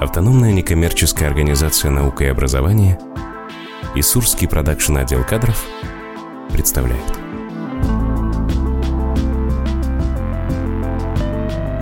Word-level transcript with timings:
Автономная 0.00 0.52
некоммерческая 0.52 1.28
организация 1.28 1.90
«Наука 1.90 2.22
и 2.22 2.28
образование» 2.28 3.00
и 3.96 4.02
Сурский 4.02 4.46
продакшн 4.46 4.96
отдел 4.96 5.24
кадров 5.24 5.60
представляют. 6.52 7.04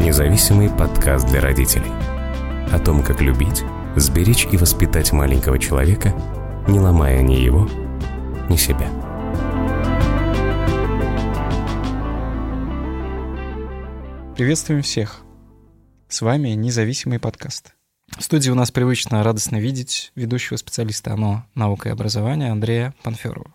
Независимый 0.01 0.71
подкаст 0.71 1.29
для 1.29 1.43
родителей. 1.43 1.93
О 2.73 2.79
том, 2.79 3.03
как 3.03 3.21
любить, 3.21 3.65
сберечь 3.97 4.49
и 4.51 4.57
воспитать 4.57 5.13
маленького 5.13 5.59
человека, 5.59 6.15
не 6.69 6.81
ломая 6.81 7.21
ни 7.21 7.35
его, 7.35 7.69
ни 8.49 8.57
себя. 8.57 8.89
Приветствуем 14.35 14.81
всех! 14.81 15.21
С 16.09 16.23
вами 16.23 16.51
независимый 16.51 17.19
подкаст. 17.19 17.76
В 18.09 18.23
студии 18.23 18.51
у 18.51 18.55
нас 18.55 18.71
привычно 18.71 19.23
радостно 19.23 19.57
видеть 19.57 20.13
ведущего 20.15 20.57
специалиста 20.57 21.13
ОНО 21.13 21.47
«Наука 21.55 21.89
и 21.89 21.93
образование» 21.93 22.51
Андрея 22.51 22.95
Панферова. 23.03 23.51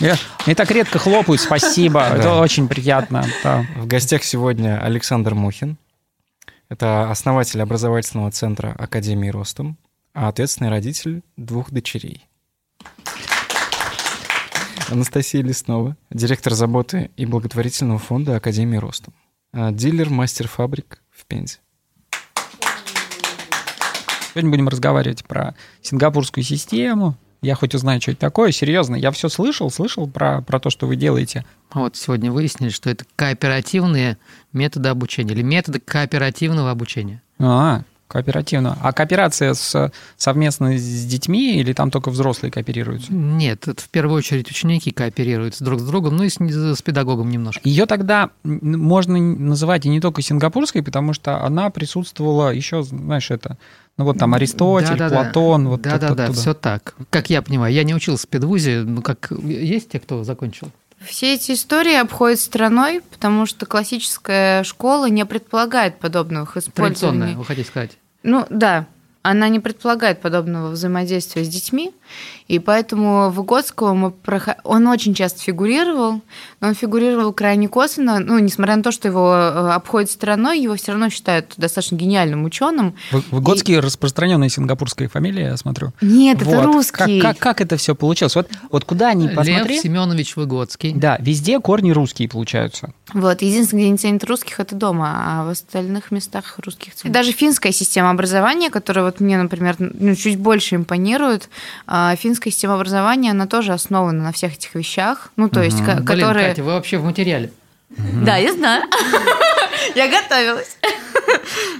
Я, 0.00 0.16
мне 0.46 0.54
так 0.54 0.70
редко 0.70 0.98
хлопают, 0.98 1.40
спасибо, 1.40 2.02
это 2.02 2.36
очень 2.36 2.68
приятно. 2.68 3.24
Да. 3.42 3.66
В 3.76 3.86
гостях 3.86 4.22
сегодня 4.22 4.80
Александр 4.80 5.34
Мухин. 5.34 5.76
Это 6.68 7.10
основатель 7.10 7.60
образовательного 7.60 8.30
центра 8.30 8.72
Академии 8.78 9.30
Ростом, 9.30 9.76
а 10.12 10.28
ответственный 10.28 10.70
родитель 10.70 11.22
двух 11.36 11.70
дочерей. 11.70 12.28
Анастасия 14.90 15.42
Леснова, 15.42 15.96
директор 16.10 16.54
заботы 16.54 17.10
и 17.16 17.26
благотворительного 17.26 17.98
фонда 17.98 18.36
Академии 18.36 18.76
Ростом. 18.76 19.14
А, 19.52 19.72
дилер, 19.72 20.10
мастер 20.10 20.46
фабрик 20.46 21.02
в 21.10 21.26
Пензе. 21.26 21.58
Сегодня 24.30 24.50
будем 24.50 24.68
разговаривать 24.68 25.24
про 25.24 25.54
сингапурскую 25.82 26.44
систему. 26.44 27.16
Я 27.40 27.54
хоть 27.54 27.74
узнаю, 27.74 28.00
что 28.00 28.10
это 28.10 28.20
такое. 28.20 28.50
Серьезно, 28.50 28.96
я 28.96 29.10
все 29.12 29.28
слышал, 29.28 29.70
слышал 29.70 30.08
про, 30.08 30.42
про 30.42 30.58
то, 30.58 30.70
что 30.70 30.86
вы 30.86 30.96
делаете. 30.96 31.44
Вот 31.72 31.96
сегодня 31.96 32.32
выяснили, 32.32 32.70
что 32.70 32.90
это 32.90 33.04
кооперативные 33.14 34.18
методы 34.52 34.88
обучения 34.88 35.34
или 35.34 35.42
методы 35.42 35.78
кооперативного 35.78 36.70
обучения. 36.70 37.22
А, 37.38 37.82
Кооперативно. 38.08 38.78
А 38.80 38.92
кооперация 38.94 39.52
с, 39.52 39.92
совместно 40.16 40.78
с 40.78 41.04
детьми 41.04 41.60
или 41.60 41.74
там 41.74 41.90
только 41.90 42.10
взрослые 42.10 42.50
кооперируются? 42.50 43.12
Нет, 43.12 43.68
это 43.68 43.82
в 43.82 43.90
первую 43.90 44.16
очередь 44.16 44.50
ученики 44.50 44.90
кооперируются 44.90 45.62
друг 45.62 45.80
с 45.80 45.84
другом, 45.84 46.16
ну 46.16 46.24
и 46.24 46.30
с, 46.30 46.38
с 46.40 46.80
педагогом 46.80 47.30
немножко. 47.30 47.60
Ее 47.68 47.84
тогда 47.84 48.30
можно 48.44 49.18
называть 49.18 49.84
и 49.84 49.90
не 49.90 50.00
только 50.00 50.22
сингапурской, 50.22 50.82
потому 50.82 51.12
что 51.12 51.44
она 51.44 51.68
присутствовала 51.68 52.48
еще, 52.48 52.82
знаешь, 52.82 53.30
это, 53.30 53.58
ну 53.98 54.04
вот 54.04 54.18
там 54.18 54.32
Аристотель, 54.34 54.96
да, 54.96 55.10
да, 55.10 55.22
Платон. 55.22 55.64
Да. 55.64 55.70
Вот 55.70 55.82
да, 55.82 55.98
да, 55.98 56.14
да, 56.14 56.32
все 56.32 56.54
так. 56.54 56.94
Как 57.10 57.28
я 57.30 57.42
понимаю, 57.42 57.74
я 57.74 57.84
не 57.84 57.94
учился 57.94 58.26
в 58.26 58.30
педвузе, 58.30 58.82
ну 58.86 59.02
как 59.02 59.30
есть 59.30 59.90
те, 59.90 60.00
кто 60.00 60.24
закончил? 60.24 60.70
Все 61.00 61.34
эти 61.34 61.52
истории 61.52 61.94
обходят 61.94 62.40
стороной, 62.40 63.00
потому 63.10 63.46
что 63.46 63.66
классическая 63.66 64.64
школа 64.64 65.08
не 65.08 65.24
предполагает 65.26 65.98
подобных 65.98 66.56
использований. 66.56 66.94
Традиционная, 66.94 67.36
вы 67.36 67.44
хотите 67.44 67.68
сказать? 67.68 67.98
Ну 68.22 68.46
да, 68.50 68.86
она 69.22 69.48
не 69.48 69.60
предполагает 69.60 70.20
подобного 70.20 70.70
взаимодействия 70.70 71.44
с 71.44 71.48
детьми, 71.48 71.92
и 72.46 72.58
поэтому 72.58 73.30
Выгодского 73.30 73.92
мы 73.92 74.10
проход... 74.10 74.56
он 74.64 74.86
очень 74.86 75.12
часто 75.12 75.42
фигурировал, 75.42 76.22
но 76.60 76.68
он 76.68 76.74
фигурировал 76.74 77.32
крайне 77.32 77.68
косвенно, 77.68 78.20
ну, 78.20 78.38
несмотря 78.38 78.76
на 78.76 78.82
то, 78.82 78.90
что 78.90 79.08
его 79.08 79.34
э, 79.34 79.70
обходят 79.72 80.10
стороной, 80.10 80.60
его 80.60 80.76
все 80.76 80.92
равно 80.92 81.10
считают 81.10 81.54
достаточно 81.56 81.96
гениальным 81.96 82.44
ученым. 82.44 82.94
Выгодский 83.10 83.74
и... 83.74 83.78
распространенная 83.78 84.48
сингапурская 84.48 85.08
фамилия, 85.08 85.48
я 85.48 85.56
смотрю. 85.56 85.92
Нет, 86.00 86.40
вот. 86.42 86.54
это 86.54 86.62
русский. 86.62 87.20
Как, 87.20 87.36
как, 87.36 87.38
как 87.38 87.60
это 87.60 87.76
все 87.76 87.94
получилось? 87.94 88.34
Вот, 88.34 88.48
вот 88.70 88.84
куда 88.84 89.10
они 89.10 89.28
посмотрели? 89.28 89.74
Лев 89.74 89.82
Семенович 89.82 90.36
Выгодский. 90.36 90.94
Да, 90.94 91.18
везде 91.20 91.60
корни 91.60 91.90
русские 91.90 92.28
получаются. 92.28 92.94
Вот, 93.14 93.40
единственное, 93.40 93.84
где 93.84 93.90
не 93.90 93.98
ценят 93.98 94.24
русских, 94.24 94.60
это 94.60 94.74
дома, 94.74 95.14
а 95.16 95.44
в 95.44 95.48
остальных 95.48 96.10
местах 96.10 96.58
русских 96.58 96.94
ценят. 96.94 97.14
Даже 97.14 97.32
финская 97.32 97.72
система 97.72 98.10
образования, 98.10 98.70
которая 98.70 99.04
вот 99.04 99.20
мне, 99.20 99.38
например, 99.38 99.76
ну, 99.78 100.14
чуть 100.14 100.38
больше 100.38 100.76
импонирует, 100.76 101.48
а, 101.86 102.14
финская 102.16 102.52
система 102.52 102.74
образования, 102.74 103.30
она 103.30 103.46
тоже 103.46 103.72
основана 103.72 104.22
на 104.22 104.32
всех 104.32 104.54
этих 104.54 104.74
вещах, 104.74 105.30
ну, 105.36 105.48
то 105.48 105.62
есть, 105.62 105.82
Блин, 105.82 106.04
которые... 106.04 106.48
Катя, 106.48 106.62
вы 106.62 106.72
вообще 106.72 106.98
в 106.98 107.04
материале. 107.04 107.50
Да, 108.24 108.36
я 108.36 108.52
знаю. 108.52 108.84
Я 109.94 110.08
готовилась. 110.08 110.76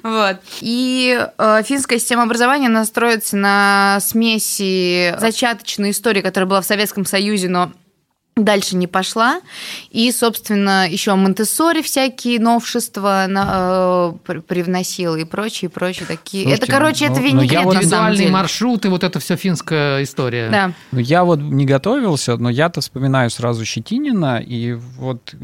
Вот. 0.03 0.37
И 0.61 1.19
э, 1.39 1.63
финская 1.65 1.99
система 1.99 2.23
образования 2.23 2.69
настроится 2.69 3.37
на 3.37 3.99
смеси 4.01 5.15
зачаточной 5.19 5.91
истории, 5.91 6.21
которая 6.21 6.49
была 6.49 6.61
в 6.61 6.67
Советском 6.67 7.05
Союзе, 7.05 7.49
но 7.49 7.73
дальше 8.45 8.77
не 8.77 8.87
пошла. 8.87 9.41
И, 9.91 10.11
собственно, 10.13 10.89
еще 10.89 11.15
Монтессори 11.15 11.83
всякие 11.83 12.41
новшества 12.41 13.27
на, 13.29 14.15
э, 14.27 14.41
привносил 14.41 15.17
и 15.17 15.25
прочие, 15.25 15.69
прочие 15.69 16.07
такие. 16.07 16.45
Слушайте, 16.45 16.65
это, 16.65 16.73
короче, 16.73 17.07
ну, 17.09 17.13
это 17.13 17.21
ну, 17.21 17.29
винегрет 17.29 17.65
вот 17.65 17.75
на 17.75 17.83
самом 17.83 18.15
деле. 18.15 18.31
маршруты, 18.31 18.89
вот 18.89 19.05
это 19.05 19.21
все 19.21 19.37
финская 19.37 20.03
история. 20.03 20.49
Да. 20.51 20.73
Ну, 20.93 20.99
я 20.99 21.25
вот 21.25 21.41
не 21.41 21.67
готовился, 21.67 22.37
но 22.37 22.51
я-то 22.51 22.81
вспоминаю 22.81 23.31
сразу 23.31 23.65
Щетинина 23.65 24.39
и 24.39 24.73
вот 24.73 25.35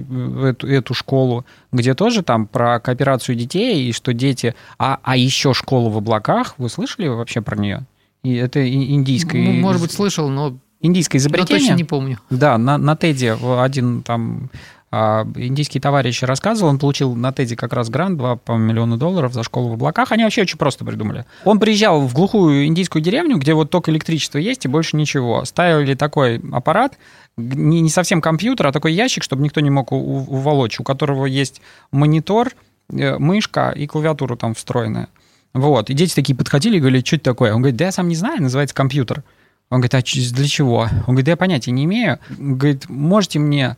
эту, 0.45 0.67
эту 0.67 0.95
школу, 0.95 1.45
где 1.73 1.95
тоже 1.95 2.23
там 2.23 2.47
про 2.47 2.81
кооперацию 2.81 3.37
детей, 3.37 3.89
и 3.89 3.93
что 3.93 4.13
дети... 4.13 4.55
А, 4.79 4.99
а 5.03 5.17
еще 5.17 5.55
школу 5.55 5.91
в 5.91 5.99
облаках, 5.99 6.55
вы 6.59 6.69
слышали 6.69 7.09
вообще 7.09 7.41
про 7.41 7.57
нее? 7.57 7.87
И 8.23 8.35
это 8.35 8.67
индийская... 8.67 9.43
Ну, 9.43 9.53
может 9.53 9.83
быть, 9.83 9.93
слышал, 9.93 10.29
но 10.29 10.57
индийское 10.85 11.19
изобретение. 11.19 11.61
Но 11.61 11.67
точно 11.67 11.75
не 11.75 11.85
помню. 11.85 12.19
Да, 12.31 12.59
на, 12.59 12.79
на 12.79 12.97
Теде 12.97 13.37
один 13.59 14.03
там 14.03 14.51
а, 14.91 15.27
индийский 15.35 15.81
товарищ 15.81 16.23
рассказывал, 16.23 16.71
он 16.71 16.79
получил 16.79 17.15
на 17.15 17.33
Теди 17.33 17.57
как 17.57 17.73
раз 17.73 17.89
грант, 17.89 18.19
2 18.19 18.37
по 18.37 18.53
миллиона 18.53 18.97
долларов 18.97 19.33
за 19.33 19.43
школу 19.43 19.71
в 19.71 19.73
облаках. 19.73 20.13
Они 20.13 20.23
вообще 20.23 20.43
очень 20.43 20.59
просто 20.59 20.85
придумали. 20.85 21.25
Он 21.45 21.59
приезжал 21.59 22.03
в 22.03 22.13
глухую 22.13 22.67
индийскую 22.67 23.03
деревню, 23.03 23.39
где 23.39 23.55
вот 23.55 23.71
только 23.71 23.91
электричество 23.91 24.39
есть 24.39 24.67
и 24.67 24.69
больше 24.69 24.97
ничего. 24.97 25.45
Ставили 25.45 25.95
такой 25.95 26.41
аппарат, 26.53 26.99
не, 27.37 27.81
не 27.81 27.91
совсем 27.91 28.21
компьютер, 28.21 28.69
а 28.69 28.73
такой 28.73 28.93
ящик, 28.93 29.25
чтобы 29.25 29.43
никто 29.43 29.61
не 29.61 29.71
мог 29.71 29.91
уволочь, 29.91 30.79
у 30.79 30.85
которого 30.85 31.27
есть 31.27 31.61
монитор, 31.91 32.53
э, 32.93 33.19
мышка 33.19 33.71
и 33.71 33.87
клавиатура 33.87 34.37
там 34.37 34.55
встроенная. 34.55 35.09
Вот. 35.55 35.89
И 35.89 35.95
дети 35.95 36.15
такие 36.15 36.37
подходили 36.37 36.77
и 36.77 36.81
говорили, 36.81 37.05
что 37.05 37.17
это 37.17 37.25
такое? 37.25 37.55
Он 37.55 37.63
говорит, 37.63 37.77
да 37.77 37.87
я 37.87 37.93
сам 37.93 38.09
не 38.09 38.17
знаю, 38.17 38.43
называется 38.43 38.75
компьютер. 38.75 39.25
Он 39.75 39.81
говорит, 39.81 39.95
а 39.97 40.03
для 40.03 40.47
чего? 40.47 40.83
Он 40.83 41.15
говорит, 41.15 41.25
да 41.25 41.33
я 41.33 41.37
понятия 41.37 41.73
не 41.73 41.85
имею. 41.85 42.21
Он 42.39 42.57
говорит, 42.57 42.89
можете 42.89 43.41
мне 43.41 43.77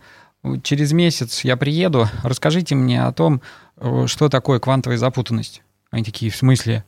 через 0.63 0.93
месяц 0.93 1.43
я 1.43 1.57
приеду, 1.57 2.07
расскажите 2.23 2.75
мне 2.75 3.03
о 3.03 3.13
том, 3.13 3.41
э, 3.79 4.05
что 4.07 4.29
такое 4.29 4.61
квантовая 4.61 4.99
запутанность. 4.99 5.63
Они 5.91 6.05
такие, 6.05 6.31
в 6.31 6.37
смысле? 6.37 6.85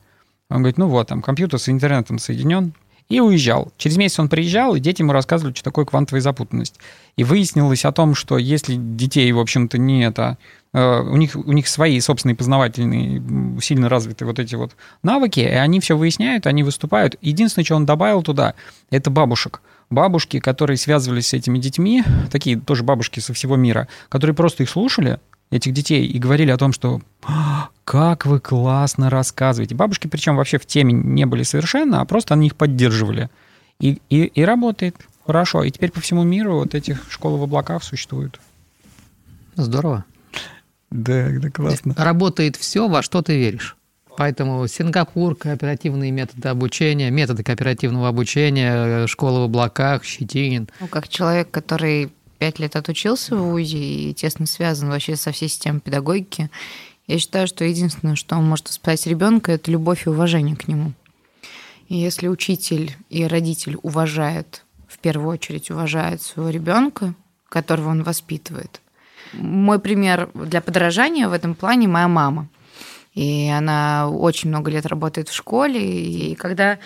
Он 0.51 0.57
говорит, 0.57 0.77
ну 0.77 0.87
вот, 0.87 1.07
там 1.07 1.23
компьютер 1.23 1.57
с 1.57 1.69
интернетом 1.69 2.19
соединен, 2.19 2.75
и 3.09 3.19
уезжал. 3.19 3.73
Через 3.77 3.97
месяц 3.97 4.19
он 4.19 4.29
приезжал, 4.29 4.75
и 4.75 4.79
дети 4.79 5.01
ему 5.01 5.11
рассказывали, 5.11 5.55
что 5.55 5.63
такое 5.63 5.85
квантовая 5.85 6.21
запутанность. 6.21 6.79
И 7.15 7.23
выяснилось 7.23 7.85
о 7.85 7.91
том, 7.91 8.13
что 8.13 8.37
если 8.37 8.75
детей, 8.77 9.31
в 9.31 9.39
общем-то, 9.39 9.79
не 9.79 10.05
это... 10.05 10.37
Э, 10.73 11.01
у 11.01 11.17
них, 11.17 11.35
у 11.35 11.51
них 11.51 11.67
свои 11.67 11.99
собственные 11.99 12.35
познавательные, 12.35 13.59
сильно 13.61 13.89
развитые 13.89 14.27
вот 14.27 14.39
эти 14.39 14.55
вот 14.55 14.75
навыки, 15.03 15.39
и 15.39 15.45
они 15.45 15.79
все 15.79 15.97
выясняют, 15.97 16.47
они 16.47 16.63
выступают. 16.63 17.15
Единственное, 17.21 17.65
что 17.65 17.75
он 17.75 17.85
добавил 17.85 18.21
туда, 18.21 18.53
это 18.91 19.09
бабушек. 19.09 19.61
Бабушки, 19.89 20.39
которые 20.39 20.77
связывались 20.77 21.29
с 21.29 21.33
этими 21.33 21.57
детьми, 21.57 22.03
такие 22.31 22.59
тоже 22.59 22.83
бабушки 22.83 23.19
со 23.19 23.33
всего 23.33 23.55
мира, 23.55 23.87
которые 24.09 24.35
просто 24.35 24.63
их 24.63 24.69
слушали, 24.69 25.19
этих 25.51 25.73
детей 25.73 26.05
и 26.05 26.19
говорили 26.19 26.51
о 26.51 26.57
том, 26.57 26.71
что 26.73 27.01
«А, 27.23 27.69
как 27.83 28.27
вы 28.27 28.39
классно 28.39 29.09
рассказываете. 29.09 29.73
Бабушки 29.73 30.05
причем 30.05 30.35
вообще 30.35 30.59
в 30.59 30.65
теме 30.67 30.93
не 30.93 31.25
были 31.25 31.41
совершенно, 31.41 32.01
а 32.01 32.05
просто 32.05 32.35
они 32.35 32.47
их 32.47 32.55
поддерживали. 32.55 33.31
И, 33.79 33.99
и, 34.09 34.25
и 34.25 34.43
работает 34.43 34.95
хорошо. 35.25 35.63
И 35.63 35.71
теперь 35.71 35.91
по 35.91 36.01
всему 36.01 36.23
миру 36.23 36.55
вот 36.55 36.75
этих 36.75 37.03
школ 37.09 37.37
в 37.37 37.43
облаках 37.43 37.83
существуют. 37.83 38.39
Здорово. 39.55 40.05
Да, 40.91 41.29
да, 41.29 41.49
классно. 41.49 41.93
Работает 41.97 42.55
все, 42.55 42.87
во 42.87 43.01
что 43.01 43.21
ты 43.21 43.37
веришь. 43.37 43.75
Поэтому 44.17 44.67
Сингапур, 44.67 45.35
кооперативные 45.35 46.11
методы 46.11 46.49
обучения, 46.49 47.09
методы 47.09 47.43
кооперативного 47.43 48.09
обучения, 48.09 49.07
школа 49.07 49.39
в 49.39 49.43
облаках, 49.43 50.03
Щетинин. 50.03 50.67
Ну, 50.81 50.87
как 50.87 51.07
человек, 51.07 51.49
который 51.51 52.11
пять 52.37 52.59
лет 52.59 52.75
отучился 52.75 53.35
в 53.35 53.39
ВУЗе 53.39 53.77
и 53.77 54.13
тесно 54.13 54.45
связан 54.45 54.89
вообще 54.89 55.15
со 55.15 55.31
всей 55.31 55.47
системой 55.47 55.79
педагогики, 55.79 56.49
я 57.07 57.17
считаю, 57.17 57.47
что 57.47 57.63
единственное, 57.63 58.15
что 58.15 58.35
может 58.35 58.67
воспитать 58.67 59.07
ребенка, 59.07 59.53
это 59.53 59.71
любовь 59.71 60.05
и 60.05 60.09
уважение 60.09 60.55
к 60.55 60.67
нему. 60.67 60.93
И 61.87 61.95
если 61.95 62.27
учитель 62.27 62.95
и 63.09 63.25
родитель 63.25 63.77
уважают, 63.81 64.63
в 64.87 64.99
первую 64.99 65.29
очередь 65.29 65.71
уважают 65.71 66.21
своего 66.21 66.49
ребенка, 66.49 67.15
которого 67.47 67.89
он 67.89 68.03
воспитывает. 68.03 68.81
Мой 69.33 69.79
пример 69.79 70.29
для 70.33 70.61
подражания 70.61 71.27
в 71.27 71.33
этом 71.33 71.55
плане 71.55 71.87
моя 71.87 72.07
мама. 72.07 72.47
и 73.13 73.47
она 73.49 74.09
очень 74.09 74.49
много 74.49 74.71
лет 74.71 74.85
работает 74.85 75.29
в 75.29 75.35
школе. 75.35 75.79
И 75.81 76.35
когда 76.35 76.79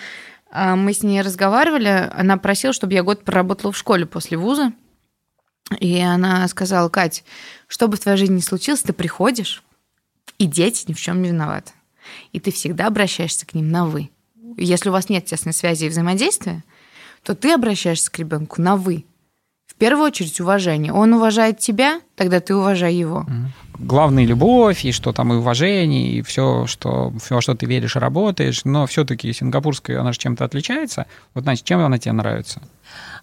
а, 0.50 0.76
мы 0.76 0.92
с 0.92 1.02
ней 1.02 1.20
разговаривали, 1.20 2.10
она 2.16 2.36
просила, 2.36 2.72
чтобы 2.72 2.94
я 2.94 3.02
год 3.02 3.24
проработала 3.24 3.72
в 3.72 3.76
школе 3.76 4.06
после 4.06 4.36
вуза. 4.36 4.72
И 5.80 5.98
она 6.00 6.46
сказала, 6.48 6.88
Кать, 6.88 7.24
что 7.66 7.88
бы 7.88 7.96
в 7.96 8.00
твоей 8.00 8.18
жизни 8.18 8.36
ни 8.36 8.40
случилось, 8.40 8.82
ты 8.82 8.92
приходишь, 8.92 9.62
и 10.38 10.46
дети 10.46 10.84
ни 10.88 10.92
в 10.92 11.00
чем 11.00 11.22
не 11.22 11.28
виноваты. 11.28 11.72
И 12.32 12.40
ты 12.40 12.52
всегда 12.52 12.86
обращаешься 12.86 13.46
к 13.46 13.54
ним 13.54 13.70
на 13.70 13.86
«вы». 13.86 14.10
Если 14.56 14.88
у 14.88 14.92
вас 14.92 15.08
нет 15.08 15.24
тесной 15.24 15.54
связи 15.54 15.86
и 15.86 15.88
взаимодействия, 15.88 16.62
то 17.22 17.34
ты 17.34 17.52
обращаешься 17.52 18.10
к 18.10 18.18
ребенку 18.18 18.60
на 18.60 18.76
«вы». 18.76 19.04
В 19.76 19.78
первую 19.78 20.06
очередь 20.06 20.40
уважение. 20.40 20.92
Он 20.92 21.12
уважает 21.14 21.58
тебя, 21.58 22.00
тогда 22.14 22.40
ты 22.40 22.54
уважай 22.54 22.94
его. 22.94 23.26
Главная 23.76 24.24
любовь, 24.24 24.84
и 24.84 24.92
что 24.92 25.12
там 25.12 25.32
и 25.32 25.36
уважение, 25.36 26.12
и 26.12 26.22
все, 26.22 26.66
что, 26.66 27.12
во 27.30 27.40
что 27.40 27.54
ты 27.56 27.66
веришь 27.66 27.96
и 27.96 27.98
работаешь, 27.98 28.64
но 28.64 28.86
все-таки 28.86 29.32
сингапурская, 29.32 30.00
она 30.00 30.12
же 30.12 30.18
чем-то 30.18 30.44
отличается. 30.44 31.06
Вот, 31.34 31.42
значит, 31.42 31.64
чем 31.64 31.80
она 31.80 31.98
тебе 31.98 32.12
нравится? 32.12 32.62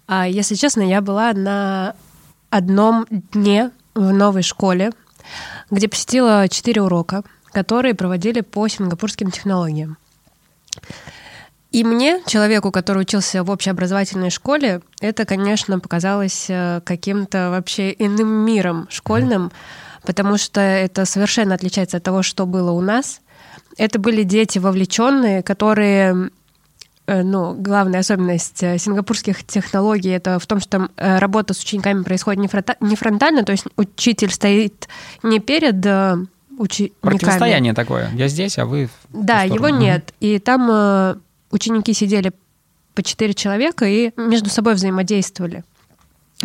А, 0.06 0.28
если 0.28 0.54
честно, 0.54 0.82
я 0.82 1.00
была 1.00 1.32
на 1.32 1.94
одном 2.50 3.06
дне 3.32 3.70
в 3.94 4.12
новой 4.12 4.42
школе, 4.42 4.92
где 5.70 5.88
посетила 5.88 6.48
четыре 6.50 6.82
урока, 6.82 7.22
которые 7.52 7.94
проводили 7.94 8.42
по 8.42 8.68
сингапурским 8.68 9.30
технологиям. 9.30 9.96
И 11.72 11.84
мне, 11.84 12.20
человеку, 12.26 12.70
который 12.70 13.00
учился 13.00 13.42
в 13.42 13.50
общеобразовательной 13.50 14.28
школе, 14.28 14.82
это, 15.00 15.24
конечно, 15.24 15.80
показалось 15.80 16.46
э, 16.50 16.82
каким-то 16.84 17.48
вообще 17.48 17.94
иным 17.98 18.28
миром 18.28 18.86
школьным, 18.90 19.50
потому 20.04 20.36
что 20.36 20.60
это 20.60 21.06
совершенно 21.06 21.54
отличается 21.54 21.96
от 21.96 22.02
того, 22.02 22.22
что 22.22 22.44
было 22.44 22.72
у 22.72 22.82
нас. 22.82 23.22
Это 23.78 23.98
были 23.98 24.22
дети 24.22 24.58
вовлеченные, 24.58 25.42
которые 25.42 26.28
э, 27.06 27.22
ну, 27.22 27.54
главная 27.54 28.00
особенность 28.00 28.62
э, 28.62 28.76
сингапурских 28.76 29.42
технологий 29.42 30.10
это 30.10 30.38
в 30.38 30.46
том, 30.46 30.60
что 30.60 30.68
там 30.68 30.90
работа 30.96 31.54
с 31.54 31.62
учениками 31.62 32.02
происходит 32.02 32.52
не 32.80 32.96
фронтально, 32.96 33.44
то 33.44 33.52
есть 33.52 33.64
учитель 33.76 34.30
стоит 34.30 34.88
не 35.22 35.40
перед 35.40 35.76
учениками. 36.58 36.98
Противостояние 37.00 37.72
такое. 37.72 38.10
Я 38.12 38.28
здесь, 38.28 38.58
а 38.58 38.66
вы... 38.66 38.90
Да, 39.08 39.44
его 39.44 39.70
нет. 39.70 40.12
И 40.20 40.38
там 40.38 41.18
ученики 41.52 41.92
сидели 41.92 42.32
по 42.94 43.02
четыре 43.02 43.34
человека 43.34 43.86
и 43.86 44.12
между 44.16 44.50
собой 44.50 44.74
взаимодействовали. 44.74 45.64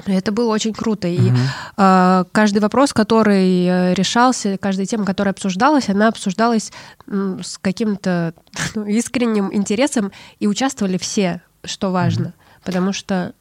Это 0.06 0.32
было 0.32 0.54
очень 0.54 0.74
круто. 0.74 1.08
И 1.08 1.18
угу. 1.18 1.38
э, 1.78 2.26
каждый 2.32 2.60
вопрос, 2.60 2.94
который 2.94 3.66
э, 3.66 3.94
решался, 3.96 4.58
каждая 4.58 4.86
тема, 4.86 5.06
которая 5.06 5.34
обсуждалась, 5.34 5.90
она 5.90 6.10
обсуждалась 6.10 6.72
э, 7.08 7.40
с 7.44 7.58
каким-то 7.58 8.34
ну, 8.76 8.86
искренним 8.86 9.52
интересом, 9.52 10.12
и 10.40 10.48
участвовали 10.48 10.98
все, 10.98 11.42
что 11.64 11.92
важно. 11.92 12.28
Угу. 12.28 12.34
Потому 12.64 12.94
что 12.94 13.34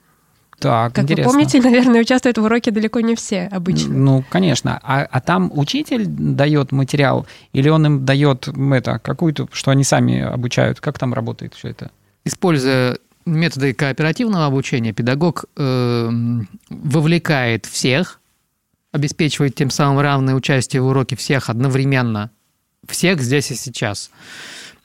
так, 0.59 0.95
как 0.95 1.05
интересно. 1.05 1.25
вы 1.25 1.33
помните, 1.33 1.61
наверное, 1.63 2.01
участвуют 2.01 2.39
в 2.39 2.45
уроке 2.45 2.71
далеко 2.71 3.01
не 3.01 3.15
все 3.15 3.49
обычно. 3.53 3.95
Ну, 3.95 4.25
конечно. 4.29 4.81
А, 4.83 5.03
а 5.03 5.21
там 5.21 5.51
учитель 5.55 6.07
дает 6.07 6.73
материал, 6.73 7.27
или 7.53 7.69
он 7.69 7.87
им 7.87 8.05
дает 8.05 8.49
это, 8.49 8.99
какую-то, 8.99 9.49
что 9.53 9.71
они 9.71 9.85
сами 9.85 10.21
обучают? 10.21 10.81
Как 10.81 10.99
там 10.99 11.13
работает 11.15 11.55
все 11.55 11.69
это? 11.69 11.91
Используя 12.25 12.99
методы 13.27 13.75
кооперативного 13.75 14.47
обучения, 14.47 14.93
педагог 14.93 15.45
э, 15.57 16.11
вовлекает 16.71 17.67
всех, 17.67 18.21
обеспечивает 18.93 19.55
тем 19.55 19.71
самым 19.71 20.01
равное 20.01 20.35
участие 20.35 20.81
в 20.81 20.87
уроке 20.87 21.17
всех 21.17 21.51
одновременно, 21.51 22.31
всех 22.89 23.21
здесь 23.21 23.51
и 23.51 23.55
сейчас. 23.55 24.11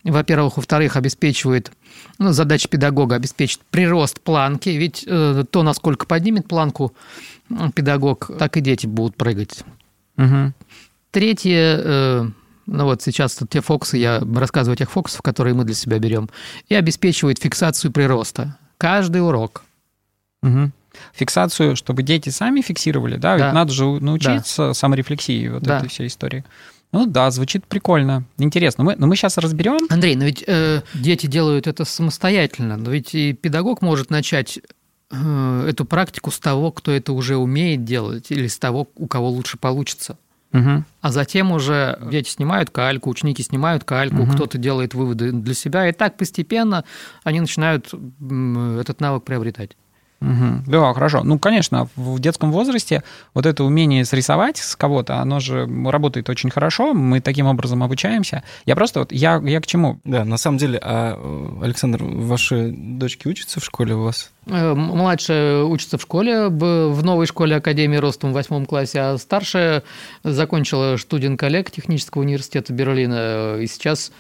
Во-первых, 0.04 0.58
во-вторых, 0.58 0.96
обеспечивает 0.96 1.72
ну, 2.18 2.32
задача 2.32 2.68
педагога 2.68 3.16
обеспечить 3.16 3.62
прирост 3.70 4.20
планки, 4.22 4.70
ведь 4.70 5.04
э, 5.08 5.44
то, 5.50 5.64
насколько 5.64 6.08
поднимет 6.08 6.48
планку 6.48 6.94
педагог, 7.76 8.32
так 8.40 8.58
и 8.58 8.62
дети 8.62 8.88
будут 8.88 9.16
прыгать. 9.16 9.64
Угу. 10.18 10.54
Третье, 11.12 11.82
э, 11.84 12.30
ну 12.66 12.84
вот 12.86 13.02
сейчас 13.02 13.36
тут 13.36 13.50
те 13.50 13.62
фокусы, 13.62 13.98
я 13.98 14.22
рассказываю 14.36 14.74
о 14.74 14.78
тех 14.78 14.90
фокусах, 14.90 15.22
которые 15.22 15.54
мы 15.54 15.66
для 15.66 15.76
себя 15.76 16.00
берем, 16.00 16.30
и 16.68 16.76
обеспечивает 16.76 17.40
фиксацию 17.40 17.92
прироста. 17.92 18.58
Каждый 18.78 19.26
урок. 19.26 19.64
Угу. 20.42 20.72
Фиксацию, 21.14 21.76
чтобы 21.76 22.04
дети 22.04 22.30
сами 22.30 22.62
фиксировали, 22.62 23.18
да? 23.18 23.38
да. 23.38 23.46
Ведь 23.46 23.54
надо 23.54 23.72
же 23.72 23.86
научиться 23.86 24.68
да. 24.68 24.74
саморефлексии 24.74 25.48
вот 25.48 25.64
да. 25.64 25.78
этой 25.78 25.90
всей 25.90 26.08
истории. 26.08 26.44
Ну 26.92 27.06
да, 27.06 27.32
звучит 27.32 27.66
прикольно. 27.66 28.26
Интересно. 28.38 28.84
Мы, 28.84 28.96
но 28.98 29.08
мы 29.08 29.16
сейчас 29.16 29.38
разберем. 29.38 29.80
Андрей, 29.90 30.16
но 30.16 30.26
ведь 30.26 30.44
э, 30.46 30.82
дети 30.94 31.26
делают 31.26 31.68
это 31.68 31.86
самостоятельно. 31.86 32.78
Но 32.78 32.92
ведь 32.92 33.16
и 33.16 33.34
педагог 33.34 33.82
может 33.82 34.10
начать 34.10 34.60
э, 35.10 35.66
эту 35.70 35.86
практику 35.86 36.32
с 36.32 36.40
того, 36.40 36.72
кто 36.72 36.92
это 36.92 37.14
уже 37.14 37.38
умеет 37.38 37.86
делать, 37.86 38.32
или 38.32 38.48
с 38.48 38.60
того, 38.60 38.88
у 38.96 39.08
кого 39.08 39.30
лучше 39.30 39.58
получится. 39.58 40.18
Угу. 40.54 40.84
А 41.02 41.12
затем 41.12 41.54
уже 41.54 41.98
дети 42.12 42.30
снимают 42.30 42.72
кальку, 42.72 43.10
ученики 43.10 43.42
снимают 43.42 43.86
кальку, 43.86 44.24
угу. 44.24 44.34
кто-то 44.34 44.58
делает 44.58 44.94
выводы 44.94 45.32
для 45.32 45.54
себя, 45.54 45.88
и 45.88 45.94
так 45.94 46.18
постепенно 46.18 46.84
они 47.24 47.40
начинают 47.40 47.86
этот 47.88 49.00
навык 49.00 49.24
приобретать. 49.24 49.78
Угу. 50.22 50.64
Да, 50.68 50.94
хорошо. 50.94 51.24
Ну, 51.24 51.40
конечно, 51.40 51.88
в 51.96 52.20
детском 52.20 52.52
возрасте 52.52 53.04
вот 53.34 53.48
это 53.48 53.64
умение 53.64 54.06
срисовать 54.06 54.58
с 54.58 54.76
кого-то, 54.76 55.18
оно 55.18 55.40
же 55.40 55.68
работает 55.86 56.30
очень 56.30 56.52
хорошо, 56.52 56.94
мы 56.94 57.22
таким 57.22 57.48
образом 57.48 57.82
обучаемся. 57.82 58.44
Я 58.66 58.76
просто 58.76 59.00
вот, 59.00 59.12
я, 59.12 59.42
я 59.44 59.60
к 59.60 59.66
чему? 59.66 60.00
Да, 60.04 60.24
на 60.24 60.38
самом 60.38 60.60
деле, 60.60 60.80
а, 60.82 61.60
Александр, 61.64 62.04
ваши 62.04 62.72
дочки 62.72 63.28
учатся 63.28 63.60
в 63.60 63.66
школе 63.66 63.96
у 63.96 64.04
вас? 64.04 64.32
Э, 64.46 64.74
младшая 64.76 65.64
учится 65.64 65.98
в 65.98 66.04
школе, 66.04 66.50
в 66.50 67.04
новой 67.04 67.26
школе 67.26 67.56
Академии 67.56 67.98
Ростом 67.98 68.32
в 68.32 68.34
восьмом 68.34 68.68
классе, 68.68 69.00
а 69.00 69.18
старшая 69.18 69.82
закончила 70.24 70.98
студент-коллег 70.98 71.72
Технического 71.72 72.22
университета 72.22 72.74
Берлина 72.74 73.18
э, 73.18 73.64
и 73.64 73.68
сейчас 73.68 74.12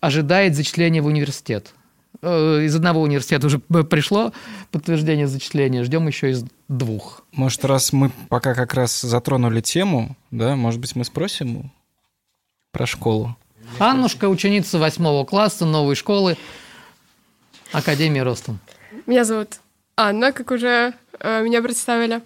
ожидает 0.00 0.56
зачисления 0.56 1.00
в 1.00 1.06
университет. 1.06 1.74
Э, 2.22 2.62
из 2.62 2.74
одного 2.74 3.02
университета 3.02 3.46
уже 3.46 3.58
пришло 3.58 4.32
подтверждение 4.70 5.26
зачисления, 5.26 5.84
ждем 5.84 6.06
еще 6.06 6.30
из 6.30 6.44
двух. 6.68 7.24
Может, 7.32 7.64
раз 7.64 7.92
мы 7.92 8.10
пока 8.28 8.54
как 8.54 8.74
раз 8.74 9.00
затронули 9.00 9.60
тему, 9.60 10.16
да, 10.30 10.56
может 10.56 10.80
быть, 10.80 10.94
мы 10.96 11.04
спросим 11.04 11.72
про 12.72 12.86
школу. 12.86 13.36
Аннушка, 13.78 14.28
ученица 14.28 14.78
восьмого 14.78 15.24
класса 15.24 15.64
новой 15.64 15.94
школы 15.94 16.36
Академии 17.72 18.20
Ростом. 18.20 18.60
Меня 19.06 19.24
зовут 19.24 19.60
Анна, 19.96 20.32
как 20.32 20.50
уже 20.50 20.94
э, 21.18 21.42
меня 21.42 21.62
представили. 21.62 22.20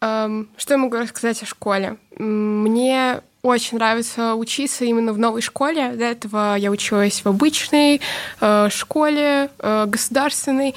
Эм, 0.00 0.48
что 0.56 0.74
я 0.74 0.78
могу 0.78 0.96
рассказать 0.96 1.42
о 1.42 1.46
школе? 1.46 1.96
Мне 2.18 3.20
очень 3.42 3.78
нравится 3.78 4.34
учиться 4.34 4.84
именно 4.84 5.12
в 5.12 5.18
новой 5.18 5.42
школе. 5.42 5.90
До 5.90 6.04
этого 6.04 6.56
я 6.56 6.70
училась 6.70 7.24
в 7.24 7.28
обычной 7.28 8.00
э, 8.40 8.68
школе, 8.70 9.50
э, 9.58 9.86
государственной. 9.86 10.74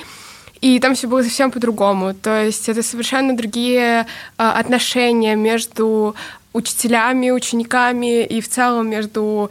И 0.62 0.80
там 0.80 0.94
все 0.94 1.08
было 1.08 1.24
совсем 1.24 1.50
по-другому. 1.50 2.14
То 2.14 2.44
есть 2.44 2.70
это 2.70 2.84
совершенно 2.84 3.36
другие 3.36 4.06
э, 4.06 4.06
отношения 4.38 5.36
между 5.36 6.16
учителями, 6.54 7.32
учениками 7.32 8.24
и 8.24 8.42
в 8.42 8.50
целом 8.50 8.90
между 8.90 9.50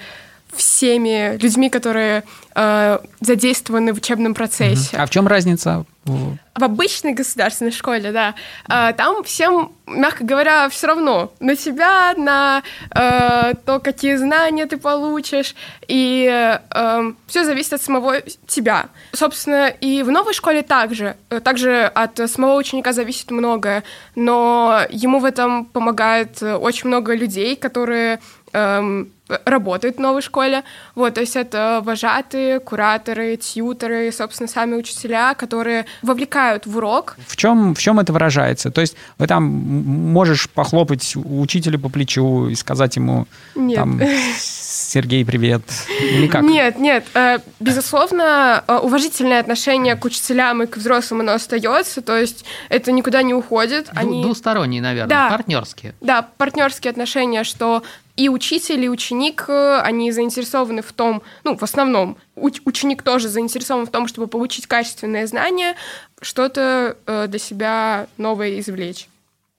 всеми 0.54 1.36
людьми, 1.36 1.70
которые 1.70 2.24
э, 2.54 2.98
задействованы 3.20 3.92
в 3.92 3.98
учебном 3.98 4.34
процессе. 4.34 4.96
А 4.96 5.06
в 5.06 5.10
чем 5.10 5.26
разница? 5.26 5.84
В 6.04 6.64
обычной 6.64 7.12
государственной 7.12 7.70
школе, 7.70 8.10
да, 8.10 8.34
э, 8.68 8.92
там 8.94 9.22
всем, 9.22 9.72
мягко 9.86 10.24
говоря, 10.24 10.68
все 10.68 10.88
равно 10.88 11.32
на 11.40 11.56
тебя, 11.56 12.14
на 12.16 12.62
э, 12.94 13.54
то, 13.64 13.78
какие 13.78 14.16
знания 14.16 14.66
ты 14.66 14.76
получишь, 14.76 15.54
и 15.86 16.26
э, 16.28 17.12
все 17.26 17.44
зависит 17.44 17.74
от 17.74 17.82
самого 17.82 18.20
тебя. 18.46 18.86
Собственно, 19.12 19.68
и 19.68 20.02
в 20.02 20.10
новой 20.10 20.34
школе 20.34 20.62
также, 20.62 21.16
также 21.44 21.84
от 21.84 22.30
самого 22.30 22.56
ученика 22.56 22.92
зависит 22.92 23.30
многое, 23.30 23.84
но 24.16 24.80
ему 24.90 25.20
в 25.20 25.24
этом 25.24 25.66
помогает 25.66 26.42
очень 26.42 26.88
много 26.88 27.14
людей, 27.14 27.56
которые 27.56 28.20
эм, 28.52 29.12
работают 29.44 29.96
в 29.96 30.00
новой 30.00 30.22
школе. 30.22 30.64
Вот, 30.94 31.14
то 31.14 31.20
есть 31.20 31.36
это 31.36 31.80
вожатые, 31.84 32.60
кураторы, 32.60 33.36
тьютеры, 33.36 34.10
собственно, 34.12 34.48
сами 34.48 34.74
учителя, 34.74 35.34
которые 35.34 35.86
вовлекают 36.02 36.66
в 36.66 36.76
урок. 36.76 37.16
В 37.26 37.36
чем, 37.36 37.74
в 37.74 37.78
чем 37.78 38.00
это 38.00 38.12
выражается? 38.12 38.70
То 38.70 38.80
есть 38.80 38.96
вы 39.18 39.26
там 39.26 39.44
можешь 39.44 40.48
похлопать 40.50 41.14
учителя 41.16 41.78
по 41.78 41.88
плечу 41.88 42.48
и 42.48 42.54
сказать 42.54 42.96
ему 42.96 43.26
Нет. 43.54 43.76
там 43.76 44.00
Сергей, 44.38 45.24
привет. 45.24 45.62
Или 46.00 46.26
как? 46.26 46.42
Нет, 46.42 46.78
нет. 46.78 47.04
Э, 47.14 47.38
безусловно, 47.60 48.64
э, 48.66 48.76
уважительное 48.78 49.40
отношение 49.40 49.96
к 49.96 50.04
учителям 50.04 50.62
и 50.62 50.66
к 50.66 50.76
взрослым 50.76 51.20
оно 51.20 51.32
остается, 51.32 52.02
то 52.02 52.16
есть 52.16 52.44
это 52.68 52.92
никуда 52.92 53.22
не 53.22 53.34
уходит. 53.34 53.88
Они... 53.94 54.22
Двусторонние, 54.22 54.82
наверное, 54.82 55.08
да, 55.08 55.30
партнерские. 55.30 55.94
Да, 56.00 56.26
партнерские 56.36 56.90
отношения, 56.90 57.44
что 57.44 57.82
и 58.20 58.28
учитель, 58.28 58.84
и 58.84 58.88
ученик, 58.90 59.46
э, 59.48 59.80
они 59.80 60.12
заинтересованы 60.12 60.82
в 60.82 60.92
том, 60.92 61.22
ну, 61.42 61.56
в 61.56 61.62
основном, 61.62 62.18
уч- 62.36 62.60
ученик 62.66 63.02
тоже 63.02 63.28
заинтересован 63.30 63.86
в 63.86 63.90
том, 63.90 64.06
чтобы 64.08 64.26
получить 64.26 64.66
качественное 64.66 65.26
знание, 65.26 65.74
что-то 66.20 66.98
э, 67.06 67.26
для 67.28 67.38
себя 67.38 68.08
новое 68.18 68.60
извлечь. 68.60 69.08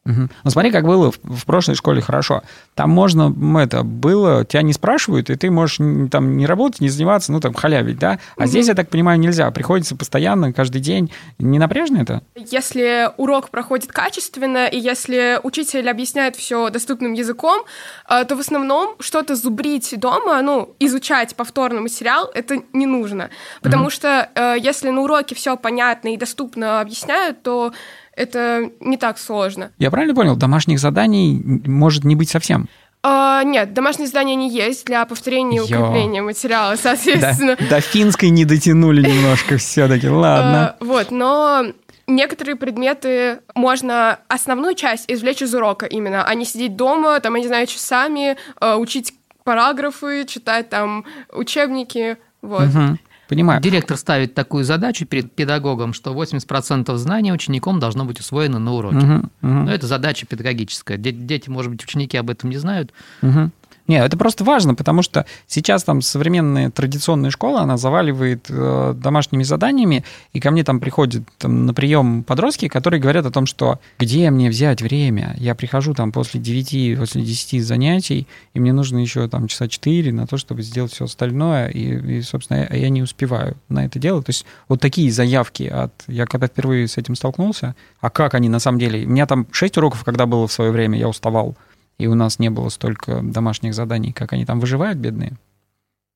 Угу. 0.03 0.29
Ну 0.43 0.51
смотри, 0.51 0.71
как 0.71 0.85
было 0.85 1.11
в, 1.11 1.19
в 1.21 1.45
прошлой 1.45 1.75
школе 1.75 2.01
хорошо. 2.01 2.41
Там 2.73 2.89
можно, 2.89 3.33
это 3.59 3.83
было, 3.83 4.43
тебя 4.45 4.63
не 4.63 4.73
спрашивают, 4.73 5.29
и 5.29 5.35
ты 5.35 5.51
можешь 5.51 5.77
там 6.09 6.37
не 6.37 6.47
работать, 6.47 6.81
не 6.81 6.89
заниматься, 6.89 7.31
ну 7.31 7.39
там 7.39 7.53
халявить, 7.53 7.99
да? 7.99 8.17
А 8.35 8.41
угу. 8.41 8.47
здесь, 8.47 8.67
я 8.67 8.73
так 8.73 8.89
понимаю, 8.89 9.19
нельзя. 9.19 9.49
Приходится 9.51 9.95
постоянно, 9.95 10.53
каждый 10.53 10.81
день. 10.81 11.11
Не 11.37 11.59
напряжно 11.59 11.99
это? 11.99 12.23
Если 12.35 13.11
урок 13.17 13.49
проходит 13.49 13.91
качественно, 13.91 14.65
и 14.65 14.79
если 14.79 15.39
учитель 15.43 15.87
объясняет 15.87 16.35
все 16.35 16.71
доступным 16.71 17.13
языком, 17.13 17.63
э, 18.09 18.25
то 18.25 18.35
в 18.35 18.39
основном 18.39 18.95
что-то 18.99 19.35
зубрить 19.35 19.93
дома, 19.99 20.41
ну, 20.41 20.75
изучать 20.79 21.35
повторно 21.35 21.81
материал, 21.81 22.29
это 22.33 22.63
не 22.73 22.87
нужно. 22.87 23.29
Потому 23.61 23.83
угу. 23.83 23.91
что 23.91 24.29
э, 24.33 24.55
если 24.59 24.89
на 24.89 25.01
уроке 25.01 25.35
все 25.35 25.55
понятно 25.57 26.11
и 26.11 26.17
доступно 26.17 26.81
объясняют, 26.81 27.43
то 27.43 27.71
это 28.15 28.69
не 28.79 28.97
так 28.97 29.17
сложно. 29.17 29.71
Я 29.77 29.91
правильно 29.91 30.15
понял, 30.15 30.35
домашних 30.35 30.79
заданий 30.79 31.41
может 31.65 32.03
не 32.03 32.15
быть 32.15 32.29
совсем? 32.29 32.67
А, 33.03 33.43
нет, 33.43 33.73
домашние 33.73 34.07
задания 34.07 34.35
не 34.35 34.49
есть 34.49 34.85
для 34.85 35.05
повторения 35.05 35.57
и 35.57 35.61
укрепления 35.61 36.21
материала, 36.21 36.75
соответственно. 36.75 37.55
До, 37.55 37.67
до 37.67 37.81
финской 37.81 38.29
не 38.29 38.45
дотянули 38.45 39.01
немножко 39.01 39.57
все-таки, 39.57 40.07
ладно. 40.07 40.75
А, 40.79 40.83
вот, 40.83 41.09
но 41.09 41.65
некоторые 42.05 42.55
предметы 42.55 43.39
можно 43.55 44.19
основную 44.27 44.75
часть 44.75 45.05
извлечь 45.07 45.41
из 45.41 45.53
урока 45.55 45.87
именно, 45.87 46.23
а 46.23 46.35
не 46.35 46.45
сидеть 46.45 46.75
дома, 46.75 47.19
там, 47.21 47.33
я 47.35 47.41
не 47.41 47.47
знаю, 47.47 47.65
часами, 47.65 48.37
а, 48.59 48.77
учить 48.77 49.13
параграфы, 49.43 50.25
читать 50.25 50.69
там 50.69 51.05
учебники, 51.31 52.17
вот. 52.43 52.67
Угу. 52.67 52.97
Понимаю. 53.31 53.61
Директор 53.61 53.95
ставит 53.95 54.33
такую 54.33 54.65
задачу 54.65 55.05
перед 55.05 55.31
педагогом, 55.31 55.93
что 55.93 56.11
80% 56.13 56.93
знаний 56.97 57.31
учеником 57.31 57.79
должно 57.79 58.03
быть 58.03 58.19
усвоено 58.19 58.59
на 58.59 58.73
уроке. 58.73 58.97
Угу, 58.97 59.13
угу. 59.13 59.29
Но 59.41 59.71
это 59.71 59.87
задача 59.87 60.25
педагогическая. 60.25 60.97
Дети, 60.97 61.49
может 61.49 61.71
быть, 61.71 61.81
ученики 61.81 62.17
об 62.17 62.29
этом 62.29 62.49
не 62.49 62.57
знают. 62.57 62.91
Угу. 63.21 63.51
Нет, 63.91 64.05
это 64.05 64.15
просто 64.15 64.45
важно, 64.45 64.73
потому 64.73 65.01
что 65.01 65.25
сейчас 65.47 65.83
там 65.83 66.01
современная 66.01 66.71
традиционная 66.71 67.29
школа, 67.29 67.59
она 67.59 67.75
заваливает 67.75 68.45
э, 68.47 68.93
домашними 68.95 69.43
заданиями, 69.43 70.05
и 70.31 70.39
ко 70.39 70.49
мне 70.49 70.63
там 70.63 70.79
приходят 70.79 71.23
там, 71.37 71.65
на 71.65 71.73
прием 71.73 72.23
подростки, 72.23 72.69
которые 72.69 73.01
говорят 73.01 73.25
о 73.25 73.31
том, 73.31 73.45
что 73.45 73.81
где 73.99 74.29
мне 74.29 74.49
взять 74.49 74.81
время? 74.81 75.35
Я 75.37 75.55
прихожу 75.55 75.93
там 75.93 76.13
после 76.13 76.39
9, 76.39 76.99
после 76.99 77.21
10 77.21 77.65
занятий, 77.65 78.29
и 78.53 78.61
мне 78.61 78.71
нужно 78.71 78.97
еще 78.97 79.27
там 79.27 79.49
часа 79.49 79.67
4 79.67 80.13
на 80.13 80.25
то, 80.25 80.37
чтобы 80.37 80.61
сделать 80.61 80.93
все 80.93 81.03
остальное, 81.03 81.67
и, 81.67 82.19
и 82.19 82.21
собственно, 82.21 82.65
я, 82.71 82.77
я 82.77 82.87
не 82.87 83.01
успеваю 83.01 83.57
на 83.67 83.83
это 83.83 83.99
делать. 83.99 84.25
То 84.25 84.29
есть 84.29 84.45
вот 84.69 84.79
такие 84.79 85.11
заявки 85.11 85.63
от... 85.63 85.91
Я 86.07 86.27
когда 86.27 86.47
впервые 86.47 86.87
с 86.87 86.95
этим 86.97 87.15
столкнулся, 87.15 87.75
а 87.99 88.09
как 88.09 88.35
они 88.35 88.47
на 88.47 88.59
самом 88.59 88.79
деле... 88.79 89.05
У 89.05 89.09
меня 89.09 89.25
там 89.25 89.47
6 89.51 89.77
уроков, 89.79 90.05
когда 90.05 90.27
было 90.27 90.47
в 90.47 90.53
свое 90.53 90.71
время, 90.71 90.97
я 90.97 91.09
уставал 91.09 91.57
и 91.97 92.07
у 92.07 92.15
нас 92.15 92.39
не 92.39 92.49
было 92.49 92.69
столько 92.69 93.21
домашних 93.21 93.73
заданий, 93.73 94.11
как 94.11 94.33
они 94.33 94.45
там 94.45 94.59
выживают, 94.59 94.97
бедные? 94.97 95.33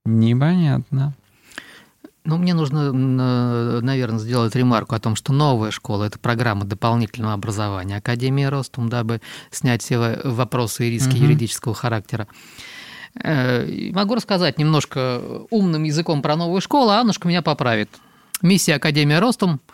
Непонятно. 0.06 1.14
Ну, 2.24 2.38
мне 2.38 2.56
нужно, 2.56 2.92
наверное, 2.92 4.20
сделать 4.20 4.56
ремарку 4.56 4.96
о 4.96 5.00
том, 5.00 5.16
что 5.16 5.32
новая 5.32 5.70
школа– 5.70 6.04
это 6.06 6.18
программа 6.18 6.66
дополнительного 6.66 7.34
образования 7.34 7.98
Академии 7.98 8.46
Ростум, 8.46 8.90
дабы 8.90 9.22
снять 9.52 9.84
все 9.84 10.20
вопросы 10.24 10.88
и 10.88 10.92
риски 10.92 11.16
угу. 11.16 11.24
юридического 11.24 11.76
характера. 11.76 12.28
Э, 13.24 13.92
могу 13.92 14.16
рассказать 14.16 14.58
немножко 14.58 15.22
умным 15.52 15.84
языком 15.84 16.24
про 16.24 16.36
новую 16.36 16.62
школу, 16.62 16.90
а 16.90 17.02
Аннушка 17.02 17.28
меня 17.28 17.44
поправит. 17.44 17.90
Миссия 18.42 18.76
Академии 18.76 19.16
Ростум– 19.16 19.62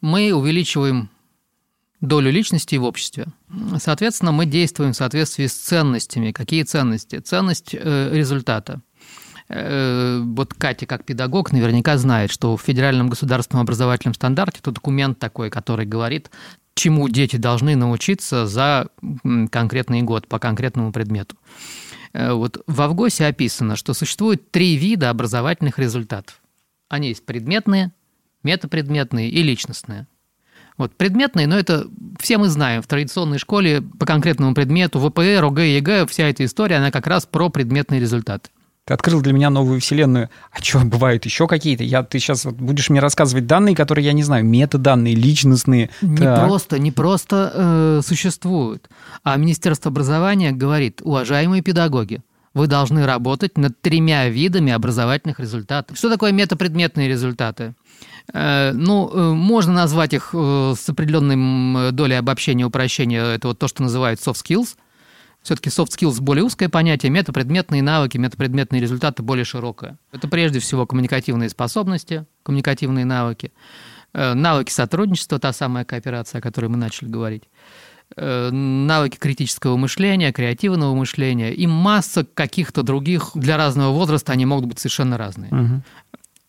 мы 0.00 0.32
увеличиваем 0.32 1.08
долю 2.00 2.30
личности 2.30 2.76
в 2.76 2.84
обществе. 2.84 3.26
Соответственно, 3.78 4.32
мы 4.32 4.46
действуем 4.46 4.92
в 4.92 4.96
соответствии 4.96 5.46
с 5.46 5.54
ценностями. 5.54 6.32
Какие 6.32 6.62
ценности? 6.62 7.18
Ценность 7.20 7.74
э, 7.74 8.10
результата. 8.12 8.82
Э, 9.48 10.20
вот 10.22 10.54
Катя, 10.54 10.86
как 10.86 11.04
педагог, 11.04 11.52
наверняка 11.52 11.96
знает, 11.98 12.30
что 12.30 12.56
в 12.56 12.62
федеральном 12.62 13.08
государственном 13.08 13.62
образовательном 13.62 14.14
стандарте 14.14 14.58
это 14.60 14.72
документ 14.72 15.18
такой, 15.18 15.50
который 15.50 15.86
говорит, 15.86 16.30
чему 16.74 17.08
дети 17.08 17.36
должны 17.36 17.76
научиться 17.76 18.46
за 18.46 18.88
конкретный 19.50 20.02
год 20.02 20.28
по 20.28 20.38
конкретному 20.38 20.92
предмету. 20.92 21.36
Э, 22.12 22.32
вот 22.32 22.62
в 22.66 22.82
Авгосе 22.82 23.26
описано, 23.26 23.76
что 23.76 23.94
существует 23.94 24.50
три 24.50 24.76
вида 24.76 25.10
образовательных 25.10 25.78
результатов. 25.78 26.40
Они 26.88 27.08
есть 27.08 27.24
предметные, 27.24 27.92
метапредметные 28.42 29.28
и 29.30 29.42
личностные. 29.42 30.06
Вот 30.78 30.94
предметные, 30.94 31.46
но 31.46 31.58
это 31.58 31.86
все 32.20 32.38
мы 32.38 32.48
знаем. 32.48 32.82
В 32.82 32.86
традиционной 32.86 33.38
школе 33.38 33.80
по 33.80 34.04
конкретному 34.04 34.54
предмету 34.54 34.98
ВПР, 35.00 35.44
ОГЭ, 35.44 35.76
ЕГЭ, 35.76 36.06
вся 36.06 36.28
эта 36.28 36.44
история, 36.44 36.76
она 36.76 36.90
как 36.90 37.06
раз 37.06 37.26
про 37.26 37.48
предметные 37.48 38.00
результаты. 38.00 38.50
Ты 38.86 38.94
открыл 38.94 39.20
для 39.20 39.32
меня 39.32 39.50
новую 39.50 39.80
вселенную. 39.80 40.30
А 40.52 40.62
что, 40.62 40.78
бывают 40.84 41.24
еще 41.24 41.48
какие-то? 41.48 41.82
Я, 41.82 42.04
ты 42.04 42.20
сейчас 42.20 42.44
вот 42.44 42.54
будешь 42.54 42.88
мне 42.88 43.00
рассказывать 43.00 43.46
данные, 43.46 43.74
которые 43.74 44.04
я 44.04 44.12
не 44.12 44.22
знаю, 44.22 44.44
метаданные, 44.44 45.16
личностные. 45.16 45.90
Не 46.02 46.18
так. 46.18 46.46
просто, 46.46 46.78
не 46.78 46.92
просто 46.92 47.50
э, 47.52 48.00
существуют. 48.04 48.88
А 49.24 49.36
Министерство 49.36 49.90
образования 49.90 50.52
говорит, 50.52 51.00
уважаемые 51.02 51.62
педагоги, 51.62 52.22
вы 52.54 52.68
должны 52.68 53.04
работать 53.04 53.58
над 53.58 53.80
тремя 53.80 54.28
видами 54.28 54.72
образовательных 54.72 55.40
результатов. 55.40 55.98
Что 55.98 56.08
такое 56.08 56.30
метапредметные 56.30 57.08
результаты? 57.08 57.74
Э, 58.32 58.72
ну, 58.72 59.10
э, 59.12 59.32
можно 59.32 59.72
назвать 59.72 60.14
их 60.14 60.30
э, 60.32 60.74
с 60.76 60.88
определенной 60.88 61.92
долей 61.92 62.14
обобщения, 62.14 62.64
упрощения. 62.64 63.22
Это 63.22 63.48
вот 63.48 63.58
то, 63.58 63.68
что 63.68 63.82
называют 63.82 64.20
soft 64.20 64.44
skills. 64.44 64.76
Все-таки 65.42 65.70
soft 65.70 65.90
skills 65.96 66.20
более 66.20 66.44
узкое 66.44 66.68
понятие, 66.68 67.10
метапредметные 67.10 67.82
навыки, 67.82 68.18
метапредметные 68.18 68.80
результаты 68.80 69.22
более 69.22 69.44
широкое. 69.44 69.96
Это 70.10 70.26
прежде 70.26 70.58
всего 70.58 70.86
коммуникативные 70.86 71.48
способности, 71.48 72.26
коммуникативные 72.42 73.04
навыки, 73.04 73.52
навыки 74.12 74.72
сотрудничества, 74.72 75.38
та 75.38 75.52
самая 75.52 75.84
кооперация, 75.84 76.40
о 76.40 76.42
которой 76.42 76.66
мы 76.66 76.76
начали 76.76 77.08
говорить, 77.08 77.44
навыки 78.16 79.18
критического 79.18 79.76
мышления, 79.76 80.32
креативного 80.32 80.96
мышления 80.96 81.54
и 81.54 81.68
масса 81.68 82.24
каких-то 82.24 82.82
других 82.82 83.30
для 83.36 83.56
разного 83.56 83.92
возраста, 83.92 84.32
они 84.32 84.46
могут 84.46 84.66
быть 84.66 84.80
совершенно 84.80 85.16
разные. 85.16 85.52
Угу. 85.52 85.82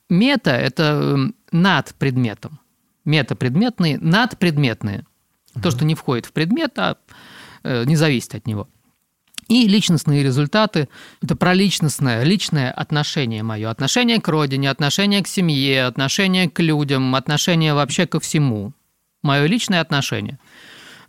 Мета– 0.10 0.52
это 0.56 0.84
эм, 0.84 1.36
над 1.52 1.94
предметом. 1.96 2.60
Метапредметные, 3.06 3.98
надпредметные. 4.00 5.06
Угу. 5.56 5.62
То, 5.62 5.72
что 5.72 5.86
не 5.86 5.96
входит 5.96 6.26
в 6.26 6.34
предмет, 6.34 6.78
а 6.78 6.98
э, 7.64 7.86
не 7.86 7.96
зависит 7.96 8.36
от 8.36 8.48
него. 8.48 8.68
И 9.48 9.66
личностные 9.68 10.24
результаты– 10.24 10.90
это 11.22 11.38
про 11.38 11.54
личностное, 11.54 12.24
личное 12.24 12.70
отношение 12.70 13.44
мое. 13.44 13.70
Отношение 13.70 14.20
к 14.20 14.28
родине, 14.28 14.70
отношение 14.70 15.24
к 15.24 15.28
семье, 15.28 15.86
отношение 15.86 16.50
к 16.50 16.60
людям, 16.60 17.16
отношение 17.16 17.74
вообще 17.74 18.08
ко 18.08 18.20
всему. 18.20 18.74
Мое 19.22 19.46
личное 19.46 19.80
отношение. 19.80 20.38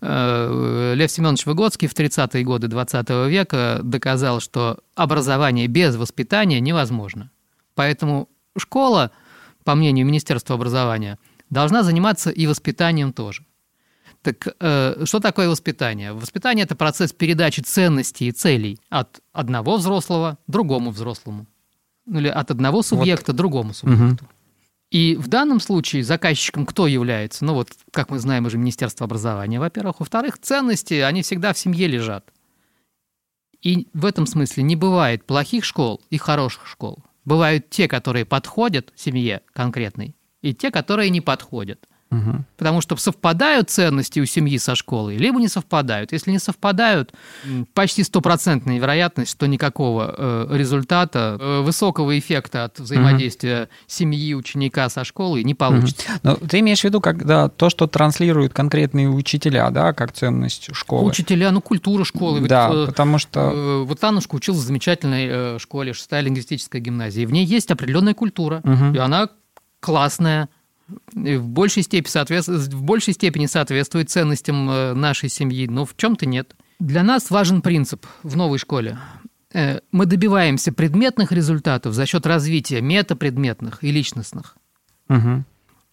Э, 0.00 0.92
Лев 0.94 1.10
Семенович 1.10 1.46
Выгодский 1.46 1.88
в 1.88 1.94
30-е 1.94 2.44
годы 2.44 2.68
20 2.68 3.10
века 3.28 3.80
доказал, 3.82 4.38
что 4.38 4.78
образование 4.94 5.66
без 5.66 5.96
воспитания 5.96 6.60
невозможно. 6.60 7.30
Поэтому 7.74 8.28
школа– 8.56 9.10
по 9.64 9.74
мнению 9.74 10.06
Министерства 10.06 10.54
образования, 10.54 11.18
должна 11.50 11.82
заниматься 11.82 12.30
и 12.30 12.46
воспитанием 12.46 13.12
тоже. 13.12 13.44
Так 14.22 14.48
э, 14.60 15.04
что 15.04 15.20
такое 15.20 15.48
воспитание? 15.48 16.12
Воспитание– 16.12 16.64
это 16.64 16.74
процесс 16.74 17.12
передачи 17.12 17.60
ценностей 17.60 18.28
и 18.28 18.32
целей 18.32 18.80
от 18.88 19.20
одного 19.32 19.76
взрослого 19.76 20.38
другому 20.46 20.90
взрослому. 20.90 21.46
Ну, 22.06 22.18
или 22.18 22.28
от 22.28 22.50
одного 22.50 22.82
субъекта 22.82 23.32
вот. 23.32 23.36
другому 23.36 23.74
субъекту. 23.74 24.24
Угу. 24.24 24.32
И 24.90 25.16
в 25.16 25.28
данном 25.28 25.60
случае 25.60 26.02
заказчиком 26.02 26.64
кто 26.64 26.86
является? 26.86 27.44
Ну 27.44 27.54
вот, 27.54 27.70
как 27.92 28.10
мы 28.10 28.18
знаем, 28.18 28.46
уже 28.46 28.56
Министерство 28.56 29.04
образования, 29.04 29.60
во-первых. 29.60 30.00
Во-вторых, 30.00 30.38
ценности, 30.38 30.94
они 30.94 31.22
всегда 31.22 31.52
в 31.52 31.58
семье 31.58 31.86
лежат. 31.86 32.32
И 33.60 33.88
в 33.92 34.06
этом 34.06 34.26
смысле 34.26 34.62
не 34.62 34.76
бывает 34.76 35.24
плохих 35.26 35.64
школ 35.64 36.00
и 36.10 36.16
хороших 36.16 36.66
школ. 36.66 37.04
Бывают 37.28 37.68
те, 37.68 37.88
которые 37.88 38.24
подходят 38.24 38.90
семье 38.96 39.42
конкретной, 39.52 40.16
и 40.40 40.54
те, 40.54 40.70
которые 40.70 41.10
не 41.10 41.20
подходят. 41.20 41.86
Мгм. 42.10 42.46
Потому 42.56 42.80
что 42.80 42.96
совпадают 42.96 43.68
ценности 43.68 44.18
у 44.18 44.24
семьи 44.24 44.56
со 44.56 44.74
школой, 44.74 45.18
либо 45.18 45.38
не 45.38 45.48
совпадают. 45.48 46.12
Если 46.12 46.30
не 46.30 46.38
совпадают, 46.38 47.12
почти 47.74 48.02
стопроцентная 48.02 48.78
вероятность, 48.78 49.30
что 49.32 49.46
никакого 49.46 50.14
э, 50.16 50.56
результата, 50.56 51.36
э, 51.38 51.60
высокого 51.60 52.18
эффекта 52.18 52.64
от 52.64 52.80
взаимодействия 52.80 53.68
семьи, 53.86 54.32
ученика 54.34 54.88
со 54.88 55.04
школой 55.04 55.44
не 55.44 55.54
получится. 55.54 56.08
Но 56.22 56.36
ты 56.36 56.60
имеешь 56.60 56.80
в 56.80 56.84
виду, 56.84 57.00
когда 57.02 57.48
то, 57.50 57.68
что 57.68 57.86
транслируют 57.86 58.54
конкретные 58.54 59.08
учителя, 59.10 59.68
да, 59.70 59.92
как 59.92 60.12
ценность 60.12 60.70
школы? 60.74 61.08
Учителя, 61.10 61.50
ну, 61.50 61.60
культура 61.60 62.04
школы. 62.04 62.40
Ведь, 62.40 62.48
Да, 62.48 62.70
э, 62.72 62.86
потому 62.86 63.18
что... 63.18 63.40
э, 63.54 63.82
вот 63.84 64.02
Аннушка 64.02 64.34
училась 64.34 64.60
в 64.62 64.66
замечательной 64.66 65.26
э, 65.28 65.58
школе, 65.58 65.92
шестая 65.92 66.22
лингвистическая 66.22 66.80
гимназия. 66.80 67.24
И 67.24 67.26
в 67.26 67.32
ней 67.32 67.44
есть 67.44 67.70
определенная 67.70 68.14
культура, 68.14 68.60
Мгм. 68.64 68.94
и 68.94 68.98
она 68.98 69.28
классная, 69.80 70.48
в 71.12 71.48
большей 71.48 71.82
степени, 71.82 72.10
соответствует, 72.10 72.72
в 72.72 72.82
большей 72.82 73.14
степени 73.14 73.46
соответствует 73.46 74.10
ценностям 74.10 74.70
э, 74.70 74.94
нашей 74.94 75.28
семьи, 75.28 75.66
но 75.66 75.84
в 75.84 75.96
чем-то 75.96 76.26
нет. 76.26 76.54
Для 76.78 77.02
нас 77.02 77.30
важен 77.30 77.60
принцип 77.62 78.06
в 78.22 78.36
новой 78.36 78.58
школе. 78.58 78.98
Э, 79.52 79.80
Мы 79.92 80.06
добиваемся 80.06 80.72
предметных 80.72 81.32
результатов 81.32 81.94
за 81.94 82.06
счет 82.06 82.26
развития 82.26 82.80
метапредметных 82.80 83.82
и 83.84 83.90
личностных. 83.90 84.56
Мгм. 85.08 85.44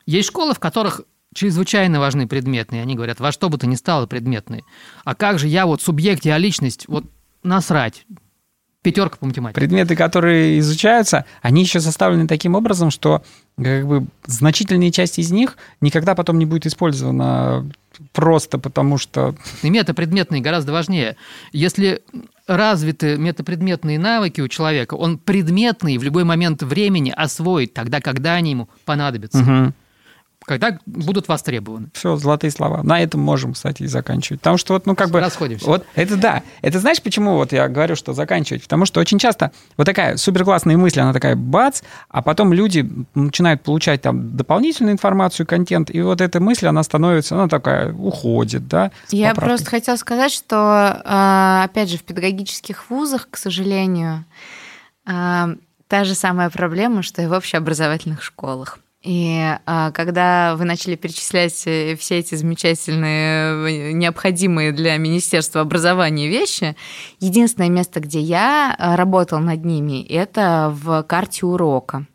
Есть 0.05 0.29
школы, 0.29 0.53
в 0.53 0.59
которых 0.59 1.01
чрезвычайно 1.33 1.99
важны 1.99 2.27
предметные. 2.27 2.81
Они 2.81 2.95
говорят, 2.95 3.19
во 3.19 3.31
что 3.31 3.49
бы 3.49 3.57
то 3.57 3.67
ни 3.67 3.75
стало 3.75 4.07
предметные. 4.07 4.63
А 5.03 5.15
как 5.15 5.39
же 5.39 5.47
я 5.47 5.65
вот 5.65 5.81
субъект, 5.81 6.25
я 6.25 6.37
личность, 6.37 6.87
вот 6.87 7.05
насрать. 7.43 8.05
Пятерка 8.85 9.17
по 9.17 9.25
математике. 9.25 9.59
Предметы, 9.59 9.95
которые 9.95 10.59
изучаются, 10.59 11.25
они 11.41 11.63
еще 11.63 11.79
составлены 11.79 12.27
таким 12.27 12.53
образом, 12.53 12.91
что 12.91 13.23
как 13.57 13.87
бы 13.87 14.05
значительная 14.27 14.91
часть 14.91 15.17
из 15.17 15.31
них 15.31 15.57
никогда 15.81 16.13
потом 16.13 16.37
не 16.37 16.45
будет 16.45 16.67
использована 16.67 17.67
просто 18.13 18.59
потому, 18.59 18.99
что... 18.99 19.33
И 19.63 19.71
метапредметные 19.71 20.39
гораздо 20.39 20.71
важнее. 20.71 21.17
Если 21.51 22.03
развиты 22.45 23.17
метапредметные 23.17 23.97
навыки 23.97 24.41
у 24.41 24.47
человека, 24.47 24.93
он 24.93 25.17
предметный 25.17 25.97
в 25.97 26.03
любой 26.03 26.23
момент 26.23 26.61
времени 26.61 27.09
освоит 27.09 27.73
тогда, 27.73 28.01
когда 28.01 28.33
они 28.35 28.51
ему 28.51 28.69
понадобятся, 28.85 29.73
когда 30.45 30.77
будут 30.85 31.27
востребованы. 31.27 31.87
Все, 31.93 32.15
золотые 32.15 32.51
слова. 32.51 32.83
На 32.83 33.01
этом 33.01 33.19
можем, 33.19 33.53
кстати, 33.53 33.83
и 33.83 33.87
заканчивать. 33.87 34.41
Потому 34.41 34.57
что 34.57 34.73
вот, 34.73 34.85
ну, 34.85 34.95
как 34.95 35.09
бы... 35.09 35.19
Расходимся. 35.19 35.65
Вот 35.65 35.85
это 35.95 36.15
да. 36.15 36.43
Это 36.61 36.79
знаешь, 36.79 37.01
почему 37.01 37.35
вот 37.35 37.51
я 37.51 37.67
говорю, 37.67 37.95
что 37.95 38.13
заканчивать? 38.13 38.63
Потому 38.63 38.85
что 38.85 38.99
очень 38.99 39.17
часто 39.17 39.51
вот 39.75 39.85
такая 39.85 40.17
суперклассная 40.17 40.77
мысль, 40.77 40.99
она 40.99 41.13
такая 41.13 41.35
бац, 41.35 41.81
а 42.09 42.21
потом 42.21 42.53
люди 42.53 42.87
начинают 43.15 43.63
получать 43.63 44.01
там 44.01 44.37
дополнительную 44.37 44.93
информацию, 44.93 45.47
контент, 45.47 45.89
и 45.93 46.01
вот 46.01 46.21
эта 46.21 46.39
мысль, 46.39 46.67
она 46.67 46.83
становится, 46.83 47.35
она 47.35 47.47
такая, 47.47 47.91
уходит, 47.91 48.67
да? 48.67 48.91
Я 49.09 49.29
поправкой. 49.29 49.49
просто 49.49 49.69
хотела 49.71 49.95
сказать, 49.95 50.31
что, 50.31 51.01
а, 51.05 51.63
опять 51.65 51.89
же, 51.89 51.97
в 51.97 52.03
педагогических 52.03 52.89
вузах, 52.89 53.27
к 53.31 53.37
сожалению, 53.37 54.25
а, 55.05 55.49
та 55.87 56.03
же 56.03 56.13
самая 56.13 56.49
проблема, 56.49 57.01
что 57.01 57.21
и 57.21 57.27
в 57.27 57.33
общеобразовательных 57.33 58.21
школах. 58.23 58.79
И 59.05 59.39
а, 59.67 59.91
когда 59.91 60.55
вы 60.55 60.65
начали 60.65 60.95
перечислять 60.95 61.61
э, 61.67 61.95
все 61.95 62.17
эти 62.17 62.33
замечательные, 62.33 63.89
э, 63.89 63.91
необходимые 63.91 64.71
для 64.71 64.97
Министерства 64.97 65.61
образования 65.61 66.27
вещи, 66.27 66.75
единственное 67.19 67.69
место, 67.69 67.99
где 67.99 68.19
я 68.19 68.75
а, 68.75 68.95
работала 68.95 69.37
над 69.37 69.63
ними, 69.63 70.03
это 70.07 70.73
в 70.75 71.03
карте 71.03 71.45
урока. 71.45 72.07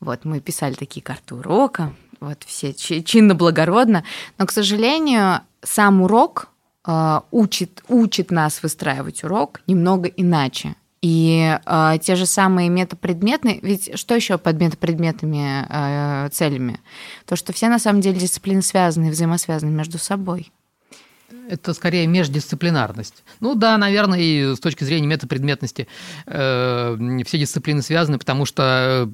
Вот, 0.00 0.24
мы 0.24 0.40
писали 0.40 0.74
такие 0.74 1.02
карты 1.02 1.36
урока, 1.36 1.94
вот 2.18 2.42
все 2.44 2.74
чи- 2.74 3.04
чинно-благородно, 3.04 4.02
но, 4.38 4.46
к 4.46 4.50
сожалению, 4.50 5.42
сам 5.62 6.02
урок 6.02 6.48
э, 6.84 7.20
учит, 7.30 7.84
учит 7.86 8.32
нас 8.32 8.60
выстраивать 8.64 9.22
урок 9.22 9.60
немного 9.68 10.08
иначе. 10.08 10.74
И 11.00 11.56
э, 11.64 11.98
те 12.02 12.16
же 12.16 12.26
самые 12.26 12.68
метапредметные, 12.68 13.60
ведь 13.62 13.96
что 13.98 14.14
еще 14.14 14.36
под 14.36 14.60
метапредметными 14.60 15.66
э, 15.68 16.28
целями? 16.30 16.80
То, 17.24 17.36
что 17.36 17.52
все 17.52 17.68
на 17.68 17.78
самом 17.78 18.00
деле 18.00 18.18
дисциплины 18.18 18.62
связаны 18.62 19.10
взаимосвязаны 19.10 19.70
между 19.70 19.98
собой. 19.98 20.50
Это 21.48 21.72
скорее 21.72 22.06
междисциплинарность. 22.06 23.22
Ну 23.40 23.54
да, 23.54 23.78
наверное, 23.78 24.18
и 24.18 24.54
с 24.54 24.60
точки 24.60 24.84
зрения 24.84 25.06
метапредметности 25.06 25.86
э, 26.26 26.96
все 27.24 27.38
дисциплины 27.38 27.82
связаны, 27.82 28.18
потому 28.18 28.44
что 28.44 29.10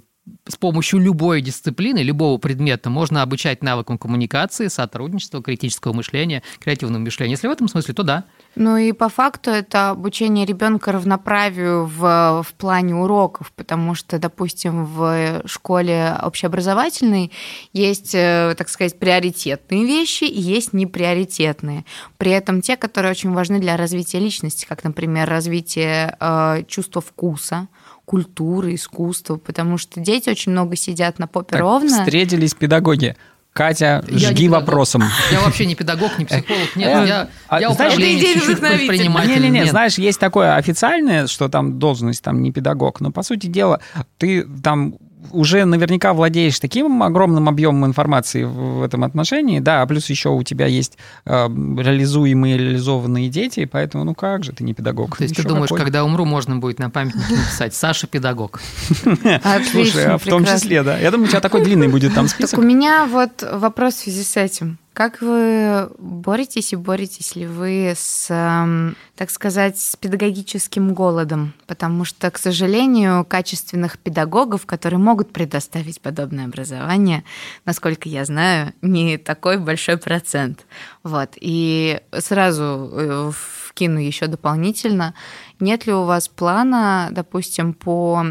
с 0.48 0.56
помощью 0.56 1.00
любой 1.00 1.42
дисциплины, 1.42 1.98
любого 1.98 2.38
предмета 2.38 2.88
можно 2.88 3.22
обучать 3.22 3.62
навыкам 3.62 3.98
коммуникации, 3.98 4.68
сотрудничества, 4.68 5.42
критического 5.42 5.92
мышления, 5.92 6.42
креативного 6.60 7.00
мышления. 7.00 7.32
Если 7.32 7.48
в 7.48 7.50
этом 7.50 7.68
смысле, 7.68 7.94
то 7.94 8.02
да. 8.02 8.24
Ну 8.56 8.76
и 8.76 8.92
по 8.92 9.08
факту 9.08 9.50
это 9.50 9.90
обучение 9.90 10.46
ребенка 10.46 10.92
равноправию 10.92 11.86
в, 11.86 12.42
в 12.46 12.54
плане 12.54 12.94
уроков, 12.94 13.52
потому 13.52 13.94
что, 13.94 14.18
допустим, 14.18 14.86
в 14.86 15.42
школе 15.46 16.16
общеобразовательной 16.22 17.30
есть, 17.72 18.14
э, 18.14 18.54
так 18.56 18.68
сказать, 18.68 18.98
приоритетные 18.98 19.84
вещи 19.84 20.24
и 20.24 20.40
есть 20.40 20.72
неприоритетные. 20.72 21.84
При 22.16 22.30
этом 22.30 22.62
те, 22.62 22.76
которые 22.76 23.10
очень 23.10 23.32
важны 23.32 23.60
для 23.60 23.76
развития 23.76 24.20
личности, 24.20 24.66
как, 24.66 24.84
например, 24.84 25.28
развитие 25.28 26.16
э, 26.18 26.62
чувства 26.66 27.02
вкуса, 27.02 27.68
культуры, 28.04 28.74
искусства, 28.74 29.36
потому 29.36 29.78
что 29.78 30.00
дети 30.00 30.28
очень 30.30 30.52
много 30.52 30.76
сидят 30.76 31.18
на 31.18 31.26
попе 31.26 31.52
Так, 31.52 31.60
ровно. 31.60 31.88
встретились 32.04 32.54
педагоги. 32.54 33.16
Катя, 33.52 34.04
Я 34.08 34.30
жги 34.30 34.42
не 34.44 34.48
вопросом. 34.48 35.04
Я 35.30 35.40
вообще 35.40 35.64
не 35.66 35.76
педагог, 35.76 36.18
не 36.18 36.24
психолог, 36.24 36.74
нет, 36.74 36.88
Э, 36.88 37.06
я, 37.06 37.28
а 37.46 37.60
я 37.60 37.70
знаешь, 37.70 37.94
идейный 37.94 38.34
чуть-чуть 38.40 38.58
предприниматель. 38.60 39.30
Не-не-не, 39.30 39.60
Нет. 39.60 39.70
знаешь, 39.70 39.96
есть 39.96 40.18
такое 40.18 40.56
официальное, 40.56 41.28
что 41.28 41.48
там 41.48 41.78
должность 41.78 42.20
там 42.24 42.42
не 42.42 42.50
педагог, 42.50 43.00
но 43.00 43.12
по 43.12 43.22
сути 43.22 43.46
дела 43.46 43.80
ты 44.18 44.42
там 44.60 44.96
уже 45.32 45.64
наверняка 45.64 46.12
владеешь 46.12 46.58
таким 46.60 47.02
огромным 47.02 47.48
объемом 47.48 47.86
информации 47.86 48.44
в 48.44 48.82
этом 48.82 49.04
отношении, 49.04 49.60
да, 49.60 49.82
а 49.82 49.86
плюс 49.86 50.08
еще 50.10 50.30
у 50.30 50.42
тебя 50.42 50.66
есть 50.66 50.98
э, 51.24 51.30
реализуемые, 51.48 52.56
реализованные 52.58 53.28
дети, 53.28 53.64
поэтому 53.64 54.04
ну 54.04 54.14
как 54.14 54.44
же 54.44 54.52
ты 54.52 54.64
не 54.64 54.74
педагог? 54.74 55.16
То 55.16 55.22
есть 55.24 55.34
ты 55.34 55.42
Еще 55.42 55.48
думаешь, 55.48 55.68
какой. 55.68 55.80
когда 55.84 56.04
умру, 56.04 56.24
можно 56.24 56.56
будет 56.56 56.78
на 56.78 56.90
памятнике 56.90 57.34
написать 57.34 57.74
«Саша 57.74 58.06
педагог». 58.06 58.60
Отлично, 59.04 59.70
Слушай, 59.72 60.04
а 60.06 60.18
в 60.18 60.24
том 60.24 60.44
числе, 60.44 60.82
да. 60.82 60.98
Я 60.98 61.10
думаю, 61.10 61.26
у 61.26 61.30
тебя 61.30 61.40
такой 61.40 61.64
длинный 61.64 61.88
будет 61.88 62.14
там 62.14 62.26
Так 62.26 62.34
список. 62.36 62.58
у 62.58 62.62
меня 62.62 63.06
вот 63.06 63.42
вопрос 63.52 63.94
в 63.94 63.98
связи 64.04 64.22
с 64.24 64.36
этим. 64.36 64.78
Как 64.94 65.20
вы 65.20 65.90
боретесь 65.98 66.72
и 66.72 66.76
боретесь 66.76 67.34
ли 67.34 67.48
вы 67.48 67.94
с, 67.96 68.28
эм, 68.30 68.96
так 69.16 69.30
сказать, 69.30 69.76
с 69.76 69.96
педагогическим 69.96 70.94
голодом? 70.94 71.52
Потому 71.66 72.04
что, 72.04 72.30
к 72.30 72.38
сожалению, 72.38 73.24
качественных 73.24 73.98
педагогов, 73.98 74.66
которые 74.66 75.00
могут 75.00 75.32
предоставить 75.32 76.00
подобное 76.00 76.44
образование, 76.44 77.24
насколько 77.64 78.08
я 78.08 78.24
знаю, 78.24 78.72
не 78.82 79.18
такой 79.18 79.58
большой 79.58 79.96
процент. 79.96 80.64
Вот. 81.02 81.30
И 81.40 82.00
сразу 82.16 82.88
э, 82.92 83.32
вкину 83.34 83.98
еще 83.98 84.28
дополнительно. 84.28 85.14
Нет 85.58 85.86
ли 85.86 85.92
у 85.92 86.04
вас 86.04 86.28
плана, 86.28 87.08
допустим, 87.10 87.74
по 87.74 88.24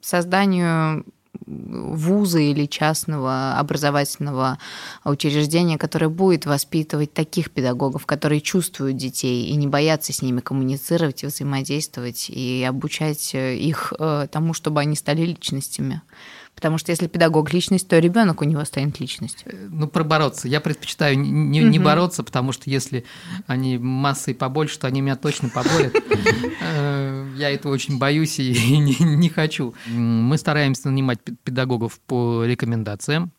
созданию 0.00 1.04
вуза 1.46 2.38
или 2.38 2.66
частного 2.66 3.58
образовательного 3.58 4.58
учреждения, 5.04 5.78
которое 5.78 6.08
будет 6.08 6.46
воспитывать 6.46 7.12
таких 7.12 7.50
педагогов, 7.50 8.06
которые 8.06 8.40
чувствуют 8.40 8.96
детей 8.96 9.46
и 9.46 9.56
не 9.56 9.66
боятся 9.66 10.12
с 10.12 10.22
ними 10.22 10.40
коммуницировать 10.40 11.22
и 11.22 11.26
взаимодействовать, 11.26 12.30
и 12.30 12.64
обучать 12.64 13.34
э, 13.34 13.56
их 13.56 13.92
э, 13.98 14.28
тому, 14.30 14.54
чтобы 14.54 14.80
они 14.80 14.96
стали 14.96 15.22
личностями. 15.22 16.02
Потому 16.56 16.78
что 16.78 16.90
если 16.90 17.06
педагог 17.06 17.52
личность, 17.52 17.86
то 17.86 17.98
ребенок 17.98 18.40
у 18.40 18.44
него 18.44 18.64
станет 18.64 18.98
личностью. 18.98 19.52
Ну, 19.70 19.86
пробороться. 19.88 20.48
Я 20.48 20.60
предпочитаю 20.60 21.16
не, 21.18 21.30
не- 21.60 21.78
Мгм. 21.78 21.84
бороться, 21.84 22.24
потому 22.24 22.50
что 22.52 22.68
если 22.70 23.04
они 23.46 23.76
массой 23.78 24.34
побольше, 24.34 24.78
то 24.78 24.86
они 24.88 25.02
меня 25.02 25.16
точно 25.16 25.50
поборят. 25.50 25.94
Э, 26.62 27.30
Я 27.36 27.50
этого 27.50 27.72
очень 27.72 27.98
боюсь 27.98 28.38
и 28.40 28.52
не, 29.00 29.28
хочу. 29.28 29.74
Мы 29.86 30.38
стараемся 30.38 30.88
нанимать 30.88 31.20
пе- 31.22 31.34
педагогов 31.44 32.00
по 32.06 32.44
рекомендациям. 32.44 33.30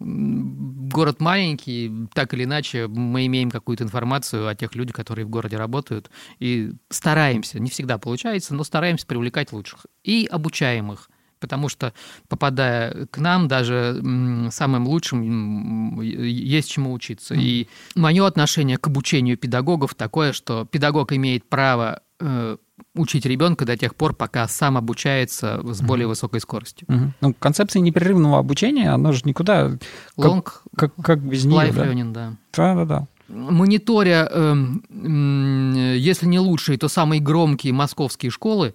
Город 0.00 1.20
маленький, 1.20 1.90
так 2.12 2.34
или 2.34 2.44
иначе, 2.44 2.86
мы 2.86 3.26
имеем 3.26 3.50
какую-то 3.50 3.84
информацию 3.84 4.46
о 4.48 4.54
тех 4.54 4.74
людях, 4.74 4.94
которые 4.96 5.24
в 5.24 5.30
городе 5.30 5.56
работают, 5.56 6.10
и 6.38 6.72
стараемся, 6.90 7.58
не 7.60 7.70
всегда 7.70 7.96
получается, 7.98 8.54
но 8.54 8.64
стараемся 8.64 9.06
привлекать 9.06 9.52
лучших 9.52 9.86
и 10.04 10.26
обучаем 10.30 10.92
их. 10.92 11.08
Потому 11.38 11.68
что, 11.68 11.92
попадая 12.28 13.06
к 13.06 13.18
нам, 13.18 13.48
даже 13.48 14.02
самым 14.50 14.86
лучшим 14.86 16.00
есть 16.00 16.70
чему 16.70 16.92
учиться. 16.92 17.34
И 17.34 17.68
мое 17.94 18.26
отношение 18.26 18.78
к 18.78 18.86
обучению 18.86 19.36
педагогов 19.36 19.94
такое, 19.94 20.32
что 20.32 20.64
педагог 20.64 21.12
имеет 21.12 21.44
право 21.48 22.00
э, 22.20 22.56
учить 22.94 23.26
ребенка 23.26 23.64
до 23.64 23.76
тех 23.76 23.94
пор, 23.94 24.14
пока 24.14 24.48
сам 24.48 24.76
обучается 24.76 25.60
с 25.64 25.80
более 25.82 26.06
высокой 26.06 26.40
скоростью. 26.40 26.86
Мгм. 26.88 27.14
Ну, 27.20 27.34
концепция 27.34 27.80
непрерывного 27.80 28.38
обучения, 28.38 28.90
она 28.90 29.12
же 29.12 29.22
никуда... 29.24 29.78
Как, 30.16 30.26
Long 30.26 30.44
как, 30.76 30.94
как 30.96 31.20
без 31.20 31.44
нее, 31.44 31.72
да? 31.72 31.86
learning, 31.86 32.12
да. 32.12 32.32
Да-да-да. 32.54 33.06
мониторя, 33.28 34.28
эм, 34.30 34.82
м, 34.88 35.94
если 35.94 36.26
не 36.26 36.38
лучшие, 36.38 36.78
то 36.78 36.88
самые 36.88 37.20
громкие 37.20 37.72
московские 37.72 38.30
школы, 38.30 38.74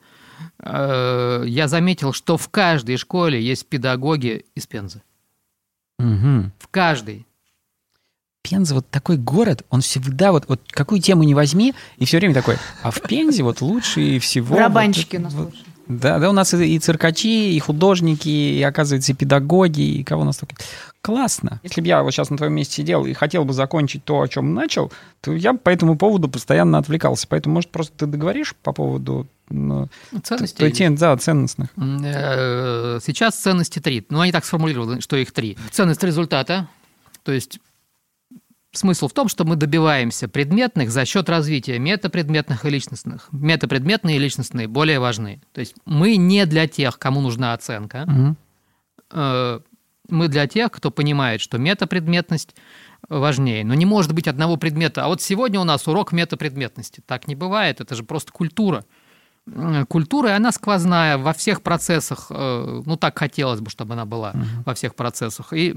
э, 0.60 1.44
я 1.48 1.68
заметил, 1.68 2.14
что 2.14 2.38
в 2.38 2.50
каждой 2.50 2.98
школе 2.98 3.42
есть 3.42 3.66
педагоги 3.68 4.46
из 4.56 4.68
Пензы. 4.68 5.02
Мгм. 6.00 6.52
В 6.60 6.68
каждой. 6.68 7.26
Пенза 8.42 8.76
вот 8.76 8.90
такой 8.90 9.18
город, 9.18 9.64
он 9.70 9.82
всегда 9.82 10.32
вот, 10.32 10.46
вот 10.48 10.62
какую 10.72 11.00
тему 11.00 11.24
не 11.24 11.36
возьми, 11.36 11.76
и 11.98 12.06
все 12.06 12.18
время 12.18 12.34
такой, 12.34 12.58
а 12.82 12.90
в 12.90 13.02
Пензе 13.02 13.44
вот 13.44 13.62
лучше 13.62 14.02
и 14.02 14.20
всего... 14.20 14.56
Барабанщики 14.56 15.18
вот 15.18 15.20
у 15.20 15.24
нас 15.24 15.34
вот- 15.34 15.46
лучше. 15.46 15.64
Да, 15.88 16.20
да, 16.20 16.30
у 16.30 16.34
нас 16.34 16.54
и, 16.54 16.76
и 16.76 16.80
циркачи, 16.80 17.54
и 17.54 17.60
художники, 17.60 18.30
и, 18.30 18.64
оказывается, 18.64 19.12
и 19.12 19.16
педагоги, 19.16 19.82
и 19.82 20.04
кого 20.04 20.22
у 20.22 20.26
нас 20.26 20.38
только... 20.38 20.56
Классно. 21.02 21.60
Если 21.64 21.82
бы 21.82 21.88
я 21.88 22.04
вот 22.04 22.12
сейчас 22.12 22.30
на 22.30 22.38
твоем 22.38 22.54
месте 22.54 22.76
сидел 22.76 23.06
и 23.06 23.14
хотел 23.14 23.44
бы 23.44 23.54
закончить 23.54 24.06
то, 24.06 24.22
о 24.22 24.28
чем 24.28 24.54
начал, 24.54 24.92
то 25.20 25.34
я 25.34 25.54
бы 25.54 25.60
по 25.60 25.70
этому 25.70 25.98
поводу 25.98 26.30
постоянно 26.30 26.78
отвлекался. 26.78 27.28
Поэтому, 27.28 27.56
может, 27.56 27.72
просто 27.72 27.94
ты 27.98 28.06
договоришь 28.06 28.56
по 28.62 28.72
поводу 28.72 29.28
ну, 29.52 29.90
Ценности. 30.24 30.58
той 30.58 30.72
темы, 30.72 30.98
да, 30.98 31.16
ценностных. 31.18 31.70
Э, 31.78 33.00
Сейчас 33.06 33.36
ценности 33.36 33.80
три. 33.80 34.06
Ну, 34.10 34.20
они 34.22 34.32
так 34.32 34.46
сформулированы, 34.46 35.02
что 35.02 35.16
их 35.18 35.32
три. 35.32 35.58
Ценность 35.72 36.04
результата, 36.04 36.68
то 37.24 37.32
есть 37.32 37.60
смысл 38.74 39.08
в 39.08 39.14
том, 39.14 39.28
что 39.28 39.44
мы 39.44 39.56
добиваемся 39.56 40.28
предметных 40.28 40.92
за 40.92 41.06
счет 41.06 41.30
развития 41.30 41.78
метапредметных 41.80 42.66
и 42.66 42.70
личностных. 42.70 43.28
Метапредметные 43.32 44.16
и 44.18 44.20
личностные 44.20 44.68
более 44.68 45.00
важны. 45.00 45.42
То 45.52 45.60
есть 45.60 45.76
мы 45.86 46.16
не 46.16 46.46
для 46.46 46.68
тех, 46.68 46.98
кому 46.98 47.22
нужна 47.22 47.54
оценка, 47.54 48.36
э, 49.12 49.60
мы 50.10 50.28
для 50.28 50.48
тех, 50.48 50.72
кто 50.72 50.92
понимает, 50.92 51.42
что 51.42 51.58
метапредметность 51.58 52.56
важнее. 53.10 53.64
Но 53.66 53.74
не 53.74 53.86
может 53.86 54.14
быть 54.14 54.28
одного 54.28 54.58
предмета. 54.58 55.06
А 55.06 55.08
вот 55.08 55.22
сегодня 55.22 55.60
у 55.60 55.64
нас 55.64 55.88
урок 55.88 56.12
метапредметности. 56.12 57.02
Так 57.06 57.28
не 57.28 57.36
бывает, 57.36 57.82
это 57.82 57.96
же 57.96 58.04
просто 58.04 58.32
культура. 58.32 58.86
И 59.54 60.32
она 60.32 60.52
сквозная 60.52 61.18
во 61.18 61.34
всех 61.34 61.62
процессах. 61.62 62.28
э, 62.30 62.82
Ну, 62.86 62.98
так 62.98 63.18
хотелось 63.18 63.60
бы, 63.60 63.70
чтобы 63.70 63.94
она 63.94 64.06
была 64.06 64.34
во 64.66 64.74
всех 64.74 64.96
процессах. 64.96 65.54
И 65.54 65.74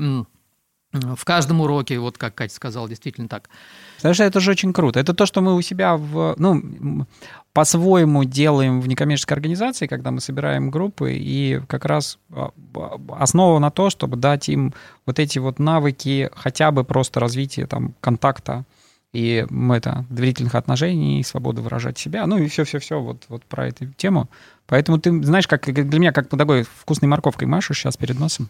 в 0.95 1.25
каждом 1.25 1.61
уроке, 1.61 1.99
вот 1.99 2.19
как 2.19 2.35
Катя 2.35 2.55
сказала, 2.55 2.89
действительно 2.89 3.29
так. 3.29 3.49
Потому 3.97 4.15
что 4.15 4.25
это 4.25 4.41
же 4.41 4.51
очень 4.53 4.73
круто. 4.73 5.01
Это 5.01 5.13
то, 5.13 5.27
что 5.27 5.41
мы 5.41 5.55
у 5.57 5.61
себя 5.61 5.97
в, 5.97 6.37
ну, 6.39 7.07
по-своему 7.53 8.25
делаем 8.25 8.81
в 8.81 8.87
некоммерческой 8.87 9.37
организации, 9.37 9.87
когда 9.87 10.11
мы 10.11 10.21
собираем 10.21 10.71
группы, 10.71 11.15
и 11.15 11.61
как 11.67 11.85
раз 11.85 12.19
а, 12.31 12.51
а, 12.75 13.01
основа 13.19 13.59
на 13.59 13.71
то, 13.71 13.91
чтобы 13.91 14.17
дать 14.17 14.49
им 14.49 14.73
вот 15.07 15.19
эти 15.19 15.39
вот 15.39 15.59
навыки 15.59 16.31
хотя 16.37 16.71
бы 16.71 16.85
просто 16.85 17.21
развития 17.21 17.67
там 17.67 17.95
контакта 18.01 18.65
и 19.15 19.47
м, 19.49 19.73
это, 19.73 20.05
доверительных 20.11 20.55
отношений, 20.57 21.21
и 21.21 21.23
свободы 21.23 21.63
выражать 21.63 21.99
себя, 21.99 22.27
ну 22.27 22.37
и 22.37 22.49
все-все-все 22.49 23.01
вот, 23.01 23.25
вот 23.29 23.45
про 23.45 23.69
эту 23.69 23.87
тему. 23.87 24.29
Поэтому 24.67 24.99
ты 24.99 25.23
знаешь, 25.23 25.47
как 25.47 25.73
для 25.73 25.99
меня, 25.99 26.13
как 26.13 26.29
такой 26.29 26.65
вкусной 26.65 27.09
морковкой 27.09 27.47
машешь 27.47 27.79
сейчас 27.79 27.97
перед 27.97 28.19
носом. 28.19 28.49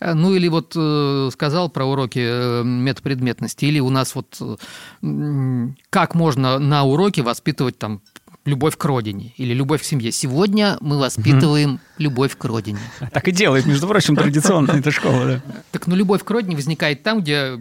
Э, 0.00 0.14
Ну 0.14 0.34
или 0.34 0.48
вот 0.48 0.74
э, 0.76 1.30
сказал 1.32 1.70
про 1.70 1.84
уроки 1.84 2.20
э, 2.20 2.62
метапредметности, 2.64 3.64
или 3.66 3.80
у 3.80 3.90
нас 3.90 4.14
вот 4.14 4.38
э, 5.02 5.68
как 5.90 6.14
можно 6.14 6.58
на 6.58 6.84
уроке 6.84 7.22
воспитывать 7.22 7.78
там 7.78 8.00
любовь 8.44 8.76
к 8.76 8.84
родине 8.84 9.34
или 9.36 9.52
любовь 9.54 9.82
к 9.82 9.84
семье. 9.84 10.10
Сегодня 10.10 10.78
мы 10.80 10.98
воспитываем 10.98 11.80
любовь 11.98 12.36
к 12.36 12.44
родине. 12.44 12.78
Так 13.12 13.28
и 13.28 13.32
делает, 13.32 13.66
между 13.66 13.86
прочим, 13.86 14.16
традиционно 14.16 14.72
эта 14.72 14.90
школа, 14.90 15.26
да. 15.26 15.42
Так, 15.70 15.86
ну 15.86 15.94
любовь 15.94 16.24
к 16.24 16.30
родине 16.30 16.56
возникает 16.56 17.02
там, 17.02 17.20
где 17.20 17.58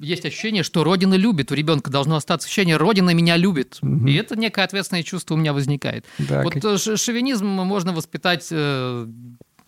есть 0.00 0.24
ощущение, 0.24 0.62
что 0.62 0.84
Родина 0.84 1.14
любит. 1.14 1.50
У 1.52 1.54
ребенка 1.54 1.90
должно 1.90 2.16
остаться 2.16 2.46
ощущение, 2.46 2.76
Родина 2.76 3.10
меня 3.14 3.36
любит. 3.36 3.78
И 3.82 4.14
это 4.14 4.36
некое 4.38 4.62
ответственное 4.64 5.02
чувство 5.02 5.34
у 5.34 5.38
меня 5.38 5.52
возникает. 5.52 6.04
Да, 6.18 6.42
вот 6.42 6.54
как- 6.54 6.64
э, 6.64 6.76
шовинизм 6.96 7.46
можно 7.46 7.92
воспитать 7.92 8.48
э, 8.50 9.06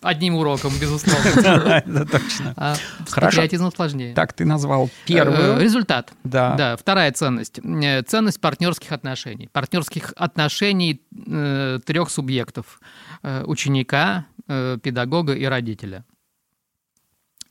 одним 0.01 0.35
уроком, 0.35 0.71
безусловно. 0.81 1.29
Это 1.85 2.05
точно. 2.05 2.53
А 2.57 2.75
патриотизмом 3.13 3.71
сложнее. 3.71 4.13
Так, 4.15 4.33
ты 4.33 4.45
назвал 4.45 4.85
Э, 4.87 4.89
первую. 5.05 5.59
Результат. 5.61 6.11
Да. 6.23 6.55
Да, 6.55 6.77
вторая 6.77 7.11
ценность. 7.11 7.59
Э, 7.59 8.01
Ценность 8.03 8.41
партнерских 8.41 8.91
отношений. 8.93 9.47
Партнерских 9.51 10.13
отношений 10.15 11.01
э, 11.27 11.79
трех 11.85 12.09
субъектов. 12.09 12.79
Э, 13.21 13.43
ученика, 13.45 14.25
э, 14.47 14.77
педагога 14.81 15.33
и 15.33 15.45
родителя. 15.45 16.03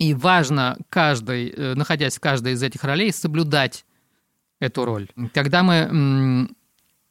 И 0.01 0.15
важно, 0.15 0.79
каждый, 0.89 1.51
э, 1.51 1.75
находясь 1.75 2.17
в 2.17 2.21
каждой 2.21 2.55
из 2.55 2.63
этих 2.63 2.83
ролей, 2.85 3.13
соблюдать 3.13 3.85
эту 4.59 4.87
роль. 4.87 5.11
Когда 5.35 5.63
мы 5.63 6.49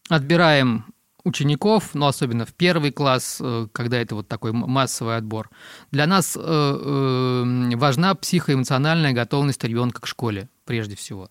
отбираем 0.09 0.85
учеников, 1.23 1.93
ну, 1.93 2.07
особенно 2.07 2.47
в 2.47 2.53
первый 2.55 2.91
класс, 2.91 3.37
э, 3.39 3.67
когда 3.73 4.01
это 4.01 4.15
вот 4.15 4.27
такой 4.27 4.53
массовый 4.53 5.17
отбор, 5.17 5.51
для 5.91 6.07
нас 6.07 6.35
э, 6.35 7.73
важна 7.75 8.15
психоэмоциональная 8.15 9.13
готовность 9.13 9.63
ребенка 9.63 10.01
к 10.01 10.07
школе, 10.07 10.49
прежде 10.65 10.95
всего. 10.95 11.29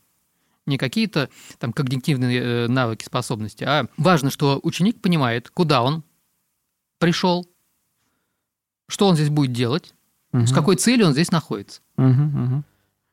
Не 0.64 0.78
какие-то 0.78 1.28
там 1.58 1.72
когнитивные 1.72 2.68
навыки, 2.68 3.04
способности, 3.04 3.64
а 3.64 3.88
важно, 3.96 4.30
что 4.30 4.60
ученик 4.62 5.00
понимает, 5.00 5.50
куда 5.50 5.82
он 5.82 6.04
пришел, 7.00 7.48
что 8.86 9.08
он 9.08 9.16
здесь 9.16 9.30
будет 9.30 9.52
делать, 9.52 9.92
с 10.46 10.52
какой 10.52 10.76
целью 10.76 11.06
он 11.06 11.12
здесь 11.12 11.30
находится. 11.30 11.80
Мгм. 11.96 12.64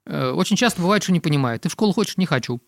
Э, 0.08 0.30
Очень 0.32 0.56
часто 0.56 0.82
бывает, 0.82 1.04
что 1.04 1.12
не 1.12 1.20
понимает. 1.20 1.62
Ты 1.62 1.70
в 1.70 1.72
школу 1.72 1.94
хочешь? 1.94 2.18
Не 2.18 2.26
хочу. 2.26 2.62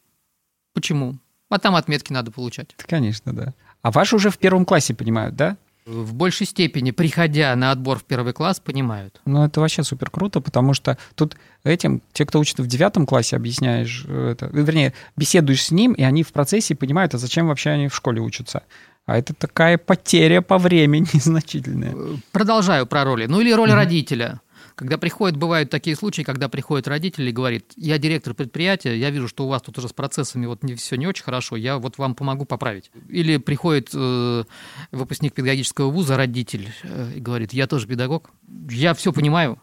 Почему? 0.74 1.18
А 1.50 1.60
там 1.60 1.76
отметки 1.76 2.12
надо 2.12 2.32
получать. 2.32 2.76
Да, 2.78 2.84
Конечно, 2.88 3.34
да. 3.34 3.54
А 3.82 3.92
ваши 3.92 4.16
уже 4.16 4.30
в 4.30 4.38
первом 4.38 4.66
классе 4.66 4.94
понимают, 4.94 5.36
да? 5.36 5.58
В 5.86 6.14
большей 6.14 6.46
степени, 6.46 6.92
приходя 6.92 7.56
на 7.56 7.72
отбор 7.72 7.98
в 8.00 8.04
первый 8.04 8.34
класс, 8.34 8.60
понимают. 8.60 9.22
Ну, 9.24 9.46
это 9.46 9.62
вообще 9.62 9.84
супер 9.84 10.10
круто, 10.10 10.42
потому 10.42 10.74
что 10.74 10.98
тут 11.16 11.38
этим, 11.64 12.02
те, 12.12 12.26
кто 12.26 12.40
учат 12.40 12.60
в 12.60 12.68
девятом 12.68 13.06
классе, 13.06 13.38
объясняешь 13.38 14.04
э, 14.06 14.32
это, 14.32 14.48
э, 14.48 14.50
вернее, 14.52 14.94
беседуешь 15.16 15.64
с 15.64 15.72
ним, 15.72 15.94
и 15.94 16.04
они 16.04 16.24
в 16.24 16.34
процессе 16.34 16.76
понимают, 16.76 17.16
а 17.16 17.18
зачем 17.18 17.48
вообще 17.48 17.70
они 17.70 17.88
в 17.88 17.96
школе 17.96 18.20
учатся. 18.20 18.64
А 19.06 19.18
это 19.18 19.34
такая 19.34 19.78
потеря 19.78 20.42
по 20.42 20.58
времени 20.58 21.08
незначительная. 21.14 21.94
Э, 21.96 22.16
Продолжаю 22.34 22.86
про 22.86 23.06
роли. 23.06 23.26
Ну 23.26 23.40
или 23.40 23.54
роль 23.54 23.72
родителя. 23.72 24.42
Когда 24.78 25.00
приходят, 25.00 25.36
бывают 25.36 25.72
такие 25.72 25.96
случаи, 25.96 26.22
когда 26.22 26.50
приходит 26.50 26.88
родитель 26.88 27.28
и 27.28 27.32
говорит, 27.32 27.74
я 27.78 27.98
директор 27.98 28.36
предприятия, 28.36 28.96
я 28.96 29.10
вижу, 29.10 29.28
что 29.28 29.46
у 29.46 29.48
вас 29.48 29.64
тут 29.64 29.80
уже 29.80 29.88
с 29.88 29.94
процессами 29.94 30.46
вот 30.46 30.62
не, 30.62 30.76
все 30.76 30.98
не 30.98 31.08
очень 31.08 31.24
хорошо, 31.24 31.56
я 31.56 31.80
вот 31.80 31.98
вам 31.98 32.14
помогу 32.14 32.46
поправить. 32.46 32.92
Или 33.10 33.38
приходит 33.38 33.90
э, 33.96 34.44
выпускник 34.92 35.34
педагогического 35.34 35.90
вуза, 35.90 36.16
родитель, 36.16 36.72
э, 36.84 37.14
и 37.16 37.20
говорит, 37.20 37.54
я 37.54 37.66
тоже 37.66 37.88
педагог, 37.88 38.30
я 38.70 38.94
все 38.94 39.12
понимаю, 39.12 39.60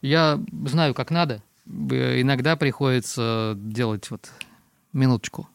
я 0.00 0.40
знаю, 0.64 0.94
как 0.94 1.10
надо. 1.10 1.42
Иногда 1.66 2.56
приходится 2.56 3.52
делать 3.58 4.10
вот 4.10 4.30
минуточку. 4.94 5.46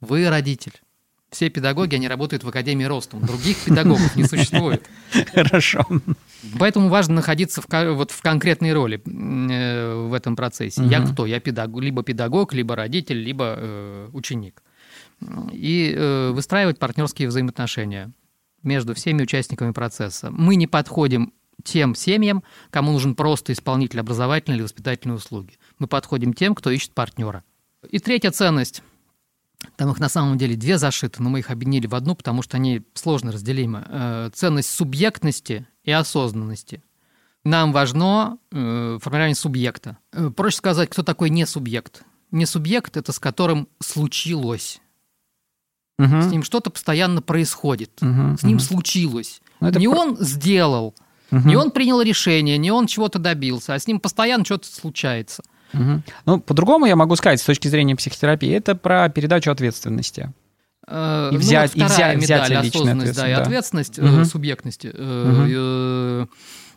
Вы 0.00 0.30
родитель. 0.30 0.80
Все 1.30 1.50
педагоги, 1.50 1.96
они 1.96 2.06
работают 2.06 2.44
в 2.44 2.48
Академии 2.48 2.84
Ростом. 2.84 3.26
Других 3.26 3.64
педагогов 3.64 4.14
не 4.14 4.22
существует. 4.22 4.88
Хорошо. 5.34 5.84
Поэтому 6.58 6.88
важно 6.88 7.16
находиться 7.16 7.60
в, 7.60 7.66
вот 7.94 8.10
в 8.10 8.22
конкретной 8.22 8.72
роли 8.72 9.02
э, 9.04 10.06
в 10.08 10.14
этом 10.14 10.36
процессе. 10.36 10.82
Я 10.84 11.00
кто? 11.00 11.26
Я 11.26 11.40
педагог, 11.40 11.82
либо 11.82 12.02
педагог, 12.02 12.52
либо 12.52 12.76
родитель, 12.76 13.22
либо 13.22 13.54
э, 13.56 14.08
ученик. 14.12 14.62
И 15.52 15.94
э, 15.96 16.30
выстраивать 16.30 16.78
партнерские 16.78 17.28
взаимоотношения 17.28 18.12
между 18.62 18.94
всеми 18.94 19.22
участниками 19.22 19.72
процесса. 19.72 20.30
Мы 20.30 20.56
не 20.56 20.66
подходим 20.66 21.32
тем 21.62 21.94
семьям, 21.94 22.42
кому 22.70 22.92
нужен 22.92 23.14
просто 23.14 23.52
исполнитель 23.52 24.00
образовательной 24.00 24.56
или 24.56 24.62
воспитательной 24.62 25.16
услуги. 25.16 25.58
Мы 25.78 25.86
подходим 25.86 26.32
тем, 26.32 26.54
кто 26.54 26.70
ищет 26.70 26.92
партнера. 26.92 27.44
И 27.90 27.98
третья 27.98 28.30
ценность. 28.30 28.82
Там 29.80 29.90
их 29.92 29.98
на 29.98 30.10
самом 30.10 30.36
деле 30.36 30.56
две 30.56 30.76
зашиты, 30.76 31.22
но 31.22 31.30
мы 31.30 31.38
их 31.38 31.48
объединили 31.50 31.86
в 31.86 31.94
одну, 31.94 32.14
потому 32.14 32.42
что 32.42 32.58
они 32.58 32.82
сложно 32.92 33.32
разделимы. 33.32 33.82
Э, 33.88 34.30
Ценность 34.34 34.68
субъектности 34.68 35.66
и 35.84 35.90
осознанности. 35.90 36.82
Нам 37.44 37.72
важно 37.72 38.36
э, 38.52 38.98
формирование 39.00 39.34
субъекта. 39.34 39.96
Э, 40.12 40.28
Проще 40.36 40.58
сказать, 40.58 40.90
кто 40.90 41.02
такой 41.02 41.30
не 41.30 41.46
субъект. 41.46 42.02
Не 42.30 42.44
субъект– 42.44 42.94
это 42.98 43.10
с 43.10 43.18
которым 43.18 43.68
случилось. 43.82 44.82
Мгм. 45.98 46.20
С 46.24 46.26
ним 46.30 46.42
что-то 46.42 46.68
постоянно 46.68 47.22
происходит. 47.22 48.02
Мгм, 48.02 48.36
С 48.36 48.42
ним 48.42 48.56
мгм. 48.56 48.60
случилось. 48.60 49.40
Ну, 49.60 49.68
это 49.68 49.78
не 49.78 49.88
про- 49.88 49.96
он 49.98 50.16
сделал, 50.20 50.94
Мгм. 51.30 51.48
не 51.48 51.56
он 51.56 51.70
принял 51.70 52.02
решение, 52.02 52.58
не 52.58 52.70
он 52.70 52.86
чего-то 52.86 53.18
добился, 53.18 53.72
а 53.72 53.78
с 53.78 53.86
ним 53.86 53.98
постоянно 53.98 54.44
что-то 54.44 54.66
случается. 54.66 55.42
Мгм. 55.72 56.02
Ну, 56.26 56.40
по-другому 56.40 56.86
я 56.86 56.96
могу 56.96 57.16
сказать, 57.16 57.40
с 57.40 57.44
точки 57.44 57.68
зрения 57.68 57.94
психотерапии, 57.96 58.50
это 58.52 58.74
про 58.74 59.08
передачу 59.08 59.50
ответственности. 59.50 60.32
э, 60.86 61.28
И 61.30 61.34
ну, 61.34 61.38
взять- 61.40 61.74
вот 61.74 61.82
и 61.82 61.84
взять- 61.84 62.18
взять 62.18 62.48
медаль, 62.50 62.66
осознанность, 62.66 63.14
да, 63.16 63.28
и 63.28 63.32
ответственность, 63.32 63.98
Мгм. 63.98 64.24
субъектности. 64.24 64.90
Э, 64.92 66.26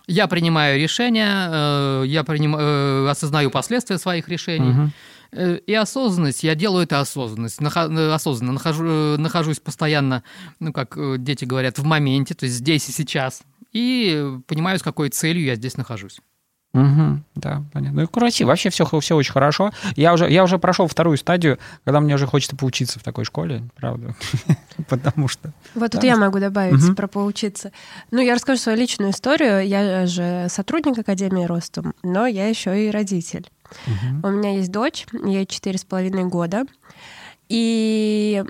Я 0.06 0.28
принимаю 0.28 0.78
решения, 0.80 2.04
я 2.04 2.24
приним- 2.26 2.58
э, 2.60 3.08
осознаю 3.10 3.50
последствия 3.50 3.98
своих 3.98 4.28
решений. 4.28 4.92
Э, 5.32 5.58
И 5.66 5.74
осознанность, 5.74 6.44
я 6.44 6.54
делаю 6.56 6.84
это 6.84 7.00
осознанность, 7.00 7.60
нахо- 7.60 8.14
осознанно, 8.14 8.52
нахожу, 8.54 8.84
нахожусь 9.18 9.60
постоянно, 9.60 10.22
ну, 10.60 10.72
как 10.74 10.96
дети 11.24 11.46
говорят, 11.46 11.80
в 11.80 11.86
моменте, 11.86 12.36
то 12.36 12.44
есть 12.46 12.58
здесь 12.58 12.88
и 12.90 12.92
сейчас, 12.92 13.42
и 13.72 14.32
понимаю, 14.46 14.78
с 14.78 14.84
какой 14.84 15.10
целью 15.10 15.44
я 15.46 15.56
здесь 15.56 15.76
нахожусь. 15.78 16.20
Мгм. 16.74 17.24
Да, 17.36 17.64
понятно. 17.72 18.02
Ну, 18.02 18.04
и 18.04 18.08
красиво. 18.08 18.50
Вообще 18.50 18.70
все, 18.72 18.86
все 19.00 19.16
очень 19.16 19.32
хорошо. 19.32 19.72
Я 19.96 20.14
уже, 20.14 20.30
я 20.30 20.44
уже 20.44 20.58
прошел 20.58 20.88
вторую 20.88 21.18
стадию, 21.18 21.60
когда 21.84 22.00
мне 22.00 22.16
уже 22.16 22.26
хочется 22.26 22.56
поучиться 22.56 23.00
в 23.00 23.04
такой 23.04 23.26
школе, 23.26 23.64
правда. 23.76 24.16
Потому 24.90 25.28
что... 25.28 25.54
Вот 25.76 25.92
тут 25.92 26.04
я 26.04 26.18
могу 26.18 26.40
добавить 26.40 26.96
про 26.96 27.08
поучиться. 27.08 27.72
Ну, 28.10 28.22
я 28.22 28.34
расскажу 28.34 28.60
свою 28.60 28.78
личную 28.78 29.12
историю. 29.12 29.68
Я 29.68 30.08
же 30.08 30.48
сотрудник 30.50 30.98
Академии 30.98 31.46
Ростом, 31.46 31.94
но 32.02 32.26
я 32.26 32.48
еще 32.48 32.88
и 32.88 32.90
родитель. 32.90 33.50
У 34.24 34.30
меня 34.30 34.56
есть 34.56 34.72
дочь, 34.72 35.06
ей 35.14 35.46
четыре 35.46 35.78
с 35.78 35.86
половиной 35.86 36.26
года. 36.26 36.64
И 37.50 38.44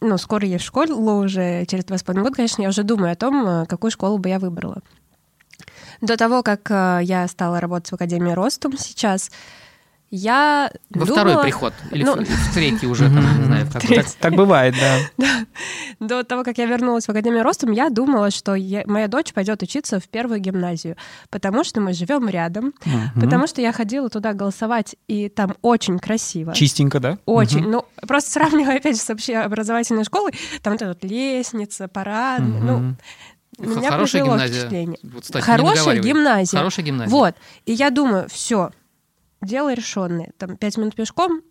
ну, 0.00 0.18
скоро 0.18 0.46
ей 0.46 0.58
в 0.58 0.62
школу 0.62 1.24
уже, 1.24 1.64
через 1.66 1.86
два 1.86 1.96
с 1.96 2.02
половиной 2.02 2.24
года, 2.24 2.36
конечно, 2.36 2.60
я 2.60 2.68
уже 2.68 2.82
думаю 2.82 3.12
о 3.12 3.16
том, 3.16 3.46
э, 3.46 3.66
какую 3.66 3.90
школу 3.90 4.18
бы 4.18 4.28
я 4.28 4.38
выбрала. 4.38 4.82
До 6.04 6.18
того, 6.18 6.42
как 6.42 6.70
э, 6.70 7.00
я 7.02 7.26
стала 7.28 7.60
работать 7.60 7.90
в 7.90 7.94
Академии 7.94 8.32
Ростом 8.32 8.76
сейчас, 8.76 9.30
я 10.10 10.70
Во 10.90 11.06
думала... 11.06 11.22
второй 11.22 11.42
приход, 11.42 11.72
или 11.90 12.04
Ну, 12.04 12.14
в, 12.14 12.28
в 12.28 12.54
третий 12.54 12.86
уже, 12.86 13.06
там, 13.06 13.38
не 13.38 13.44
знаю, 13.46 13.64
в 13.64 13.72
какой. 13.72 13.96
Так, 13.96 14.06
так 14.20 14.34
бывает, 14.34 14.74
да. 15.18 15.46
До 15.98 16.22
того, 16.22 16.44
как 16.44 16.58
я 16.58 16.66
вернулась 16.66 17.06
в 17.06 17.08
Академию 17.08 17.42
Ростом, 17.42 17.72
я 17.72 17.88
думала, 17.88 18.30
что 18.30 18.54
я- 18.54 18.84
моя 18.86 19.08
дочь 19.08 19.32
пойдет 19.32 19.62
учиться 19.62 19.98
в 19.98 20.08
первую 20.08 20.40
гимназию, 20.40 20.96
потому 21.30 21.64
что 21.64 21.80
мы 21.80 21.94
живем 21.94 22.28
рядом, 22.28 22.74
потому 23.18 23.46
что 23.46 23.62
я 23.62 23.72
ходила 23.72 24.08
туда 24.10 24.34
голосовать, 24.34 24.94
и 25.08 25.30
там 25.30 25.56
очень 25.62 25.98
красиво. 25.98 26.52
Чистенько, 26.54 27.00
да? 27.00 27.18
Очень. 27.24 27.66
Ну, 27.68 27.84
просто 28.06 28.30
сравнивая, 28.30 28.76
опять 28.76 28.96
же, 28.96 29.02
с 29.02 29.08
общеобразовательной 29.10 30.04
школой, 30.04 30.32
там 30.62 30.74
вот 30.74 30.82
эта 30.82 30.90
вот 30.90 31.02
лестница, 31.02 31.88
парад, 31.88 32.40
ну, 32.40 32.94
меня 33.58 33.90
Хорошая 33.90 34.22
гимназия. 34.24 34.54
впечатление. 34.54 34.98
Вот, 35.02 35.22
кстати, 35.22 35.44
Хорошая 35.44 36.00
гимназия. 36.00 36.58
Хорошая 36.58 36.86
гимназия. 36.86 37.10
Вот. 37.10 37.34
И 37.66 37.72
я 37.72 37.90
думаю, 37.90 38.28
все, 38.28 38.70
дело 39.42 39.72
решенное. 39.72 40.32
Там 40.38 40.56
пять 40.56 40.76
минут 40.76 40.94
пешком, 40.94 41.42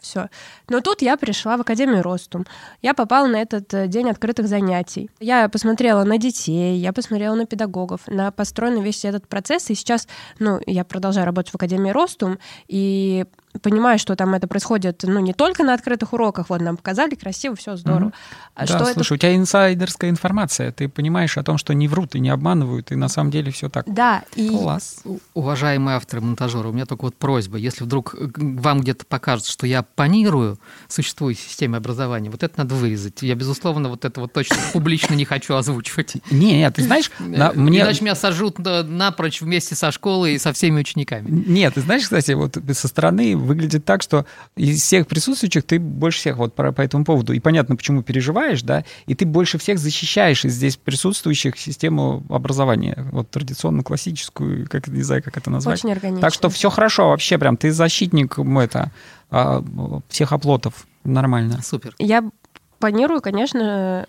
все. 0.00 0.28
Но 0.68 0.80
тут 0.80 1.02
я 1.02 1.16
пришла 1.16 1.56
в 1.56 1.60
Академию 1.60 2.02
Ростум. 2.02 2.46
Я 2.82 2.94
попала 2.94 3.26
на 3.26 3.40
этот 3.40 3.72
э, 3.74 3.88
день 3.88 4.08
открытых 4.08 4.48
занятий. 4.48 5.10
Я 5.20 5.48
посмотрела 5.48 6.04
на 6.04 6.18
детей, 6.18 6.78
я 6.78 6.92
посмотрела 6.92 7.34
на 7.34 7.46
педагогов, 7.46 8.02
на 8.06 8.30
построенный 8.30 8.82
весь 8.82 9.04
этот 9.04 9.28
процесс. 9.28 9.70
И 9.70 9.74
сейчас, 9.74 10.08
ну, 10.38 10.60
я 10.66 10.84
продолжаю 10.84 11.26
работать 11.26 11.52
в 11.52 11.56
Академии 11.56 11.90
Ростум 11.90 12.38
и 12.68 13.26
понимаю, 13.62 13.98
что 13.98 14.14
там 14.16 14.34
это 14.34 14.46
происходит, 14.46 15.02
ну, 15.04 15.20
не 15.20 15.32
только 15.32 15.64
на 15.64 15.74
открытых 15.74 16.12
уроках, 16.12 16.50
вот 16.50 16.60
нам 16.60 16.76
показали 16.76 17.14
красиво, 17.14 17.56
все 17.56 17.76
здорово. 17.76 18.12
Да, 18.56 18.66
что 18.66 18.76
это 18.84 18.94
слушай, 18.94 19.14
у 19.14 19.16
тебя 19.16 19.34
инсайдерская 19.36 20.10
информация. 20.10 20.72
Ты 20.72 20.88
понимаешь 20.88 21.36
о 21.38 21.42
том, 21.42 21.58
что 21.58 21.72
не 21.74 21.88
врут 21.88 22.14
и 22.14 22.20
не 22.20 22.28
обманывают, 22.30 22.92
и 22.92 22.94
на 22.96 23.08
самом 23.08 23.30
деле 23.30 23.50
все 23.50 23.68
так. 23.68 23.84
Да, 23.92 24.22
и 24.34 24.48
Класс. 24.50 25.02
Уважаемые 25.34 25.96
авторы, 25.96 26.22
монтажеры, 26.22 26.68
у 26.68 26.72
меня 26.72 26.86
только 26.86 27.02
вот 27.02 27.16
просьба. 27.16 27.56
Если 27.58 27.84
вдруг 27.84 28.14
э, 28.14 28.28
вам 28.36 28.80
где-то 28.80 29.06
покажется, 29.06 29.50
что 29.52 29.66
я 29.66 29.82
панирую 29.82 30.58
существующей 30.88 31.48
системе 31.48 31.76
образования, 31.78 32.30
вот 32.30 32.42
это 32.42 32.58
надо 32.58 32.74
вырезать. 32.74 33.22
Я, 33.22 33.34
безусловно, 33.34 33.88
вот 33.88 34.04
это 34.04 34.20
вот 34.20 34.32
точно 34.32 34.56
публично 34.72 35.14
не 35.14 35.24
хочу 35.24 35.54
озвучивать. 35.54 36.16
Не, 36.30 36.58
нет, 36.58 36.74
ты 36.74 36.82
знаешь, 36.82 37.10
на- 37.18 37.48
Э, 37.48 37.52
мне... 37.54 37.80
Иначе 37.80 38.02
меня 38.02 38.14
сожрут 38.14 38.58
на- 38.58 38.82
напрочь 38.82 39.40
вместе 39.40 39.74
со 39.74 39.90
школой 39.92 40.34
и 40.34 40.38
со 40.38 40.52
всеми 40.52 40.80
учениками. 40.80 41.28
Нет, 41.30 41.74
ты 41.74 41.80
знаешь, 41.80 42.02
кстати, 42.02 42.32
вот 42.32 42.58
со 42.72 42.88
стороны 42.88 43.37
выглядит 43.38 43.84
так, 43.84 44.02
что 44.02 44.26
из 44.56 44.82
всех 44.82 45.06
присутствующих 45.06 45.64
ты 45.64 45.78
больше 45.78 46.18
всех 46.18 46.36
вот 46.36 46.54
по, 46.54 46.72
по 46.72 46.80
этому 46.80 47.04
поводу, 47.04 47.32
и 47.32 47.40
понятно, 47.40 47.76
почему 47.76 48.02
переживаешь, 48.02 48.62
да, 48.62 48.84
и 49.06 49.14
ты 49.14 49.26
больше 49.26 49.58
всех 49.58 49.78
защищаешь 49.78 50.44
из 50.44 50.54
здесь 50.54 50.76
присутствующих 50.76 51.58
систему 51.58 52.24
образования, 52.28 53.08
вот 53.12 53.30
традиционно 53.30 53.82
классическую, 53.82 54.68
как 54.68 54.88
не 54.88 55.02
знаю, 55.02 55.22
как 55.22 55.36
это 55.36 55.50
назвать. 55.50 55.78
очень 55.78 55.92
органично. 55.92 56.20
Так 56.20 56.34
что 56.34 56.48
все 56.48 56.70
хорошо 56.70 57.10
вообще, 57.10 57.38
прям 57.38 57.56
ты 57.56 57.72
защитник 57.72 58.38
это, 58.38 58.90
а, 59.30 59.64
всех 60.08 60.32
оплотов, 60.32 60.86
нормально. 61.04 61.60
Супер. 61.62 61.94
Я 61.98 62.24
планирую, 62.78 63.20
конечно? 63.20 64.06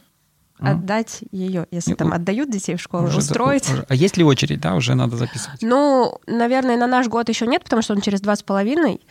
Отдать 0.60 1.20
ее, 1.32 1.68
если 1.72 1.92
Ну, 1.92 1.96
там 1.98 2.14
отдают 2.14 2.50
детей 2.52 2.76
в 2.76 2.82
школу, 2.82 3.06
Уже- 3.08 3.18
устроить. 3.20 3.70
уже- 3.70 3.86
А 3.88 3.96
есть 3.96 4.18
ли 4.18 4.24
очередь, 4.24 4.60
да, 4.62 4.76
уже 4.76 4.96
надо 4.96 5.16
записывать? 5.18 5.62
Ну, 5.62 6.20
наверное, 6.28 6.78
на 6.78 6.88
наш 6.88 7.08
год 7.08 7.30
еще 7.30 7.48
нет, 7.48 7.64
потому 7.64 7.82
что 7.82 7.94
он 7.94 8.02
через 8.02 8.22
два 8.22 8.36
с 8.36 8.44
половиной, 8.44 9.02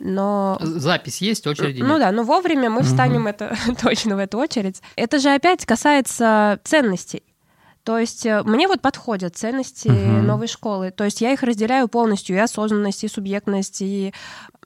но 0.00 0.58
Запись 0.60 1.20
есть, 1.20 1.46
очереди 1.46 1.80
ну 1.82 1.90
нет. 1.94 2.00
да, 2.00 2.12
но 2.12 2.22
вовремя 2.22 2.70
мы 2.70 2.82
встанем 2.82 3.26
это 3.26 3.56
точно 3.82 4.16
в 4.16 4.18
эту 4.18 4.38
очередь. 4.38 4.82
Это 4.96 5.18
же 5.18 5.30
опять 5.30 5.64
касается 5.66 6.60
ценностей. 6.64 7.22
То 7.84 7.96
есть 7.98 8.26
э, 8.26 8.42
мне 8.42 8.68
вот 8.68 8.82
подходят 8.82 9.34
ценности 9.36 9.88
Мгм. 9.88 10.26
новой 10.26 10.46
школы. 10.46 10.90
То 10.90 11.04
есть 11.04 11.22
я 11.22 11.32
их 11.32 11.42
разделяю 11.42 11.88
полностью, 11.88 12.36
и 12.36 12.38
осознанность, 12.38 13.02
и 13.02 13.08
субъектность, 13.08 13.80
и 13.80 14.12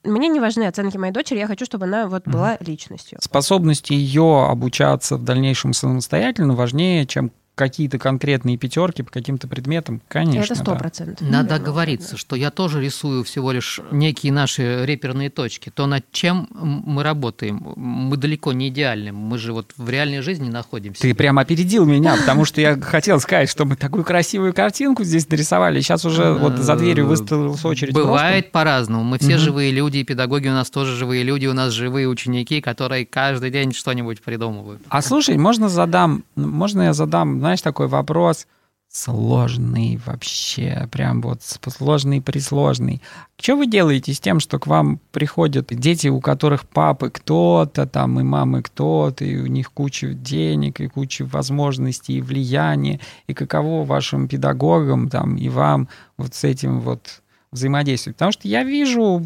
мне 0.05 0.29
не 0.29 0.41
важны 0.41 0.65
оценки 0.65 0.97
моей 0.97 1.13
дочери, 1.13 1.39
я 1.39 1.47
хочу, 1.47 1.65
чтобы 1.65 1.85
она 1.85 2.07
вот 2.07 2.25
была 2.27 2.57
личностью. 2.61 3.19
способность 3.21 3.91
ее 3.91 4.47
обучаться 4.49 5.17
в 5.17 5.25
дальнейшем 5.25 5.73
самостоятельно 5.73 6.55
важнее, 6.55 7.07
чем 7.07 7.33
какие-то 7.55 7.99
конкретные 7.99 8.57
пятерки 8.57 9.03
по 9.03 9.11
каким-то 9.11 9.47
предметам, 9.47 10.01
конечно. 10.09 10.53
это 10.53 10.55
сто 10.55 10.73
да. 10.73 10.79
процентов. 10.79 11.29
Надо 11.29 11.57
оговориться, 11.57 12.17
что 12.17 12.35
я 12.35 12.51
тоже 12.51 12.81
рисую 12.81 13.25
всего 13.25 13.53
лишь 13.53 13.81
некие 13.91 14.33
наши 14.33 14.87
реперные 14.87 15.29
точки. 15.29 15.71
То, 15.71 15.87
над 15.87 16.11
чем 16.13 16.49
мы 16.51 17.03
работаем. 17.03 17.75
Мы 17.77 18.17
далеко 18.17 18.53
не 18.53 18.69
идеальны. 18.69 19.13
Мы 19.13 19.39
же 19.39 19.53
вот 19.53 19.73
в 19.77 19.89
реальной 19.89 20.23
жизни 20.23 20.49
находимся. 20.49 21.03
Ты 21.03 21.15
прям 21.15 21.39
опередил 21.39 21.85
меня, 21.85 22.17
потому 22.17 22.45
что 22.45 22.61
я 22.61 22.81
хотел 22.81 23.21
сказать, 23.21 23.51
что 23.51 23.65
мы 23.65 23.77
такую 23.77 24.05
красивую 24.05 24.55
картинку 24.55 25.05
здесь 25.05 25.29
нарисовали. 25.29 25.81
Сейчас 25.81 26.05
уже 26.05 26.33
вот 26.33 26.57
за 26.57 26.77
дверью 26.77 27.07
выставилась 27.07 27.65
очередь. 27.65 27.93
Бывает 27.93 28.51
по-разному. 28.51 29.05
Мы 29.05 29.19
все 29.19 29.37
живые 29.37 29.73
люди, 29.73 29.99
и 29.99 30.05
педагоги 30.05 30.49
у 30.49 30.53
нас 30.53 30.71
тоже 30.71 30.97
живые 30.97 31.23
люди, 31.23 31.47
у 31.47 31.53
нас 31.53 31.73
живые 31.73 32.09
ученики, 32.09 32.61
которые 32.61 33.05
каждый 33.05 33.51
день 33.51 33.73
что-нибудь 33.73 34.23
придумывают. 34.23 34.81
А 34.89 35.03
слушай, 35.03 35.37
можно 35.37 35.69
задам, 35.69 36.25
можно 36.37 36.83
я 36.83 36.93
задам, 36.93 37.42
знаешь, 37.43 37.61
такой 37.61 37.89
вопрос 37.89 38.47
сложный 38.89 39.99
вообще, 40.05 40.87
прям 40.93 41.23
вот 41.23 41.43
сложный 41.43 42.21
присложный. 42.21 43.03
Что 43.41 43.57
вы 43.57 43.67
делаете 43.67 44.13
с 44.13 44.21
тем, 44.21 44.39
что 44.39 44.59
к 44.59 44.67
вам 44.67 45.01
приходят 45.11 45.69
дети, 45.71 46.09
у 46.09 46.21
которых 46.21 46.69
папы 46.69 47.11
кто-то 47.11 47.87
там, 47.87 48.21
и 48.21 48.23
мамы 48.23 48.63
кто-то, 48.63 49.25
и 49.25 49.39
у 49.39 49.47
них 49.47 49.73
куча 49.73 50.13
денег, 50.13 50.81
и 50.81 50.89
куча 50.89 51.25
возможностей, 51.25 52.19
и 52.19 52.21
влияния, 52.21 53.01
и 53.27 53.35
каково 53.35 53.85
вашим 53.85 54.29
педагогам 54.29 55.09
там, 55.09 55.37
и 55.37 55.49
вам 55.49 55.89
вот 56.19 56.35
с 56.35 56.45
этим 56.45 56.81
вот 56.81 57.23
взаимодействовать. 57.51 58.17
Потому 58.17 58.33
что 58.33 58.47
я 58.47 58.63
вижу 58.63 59.21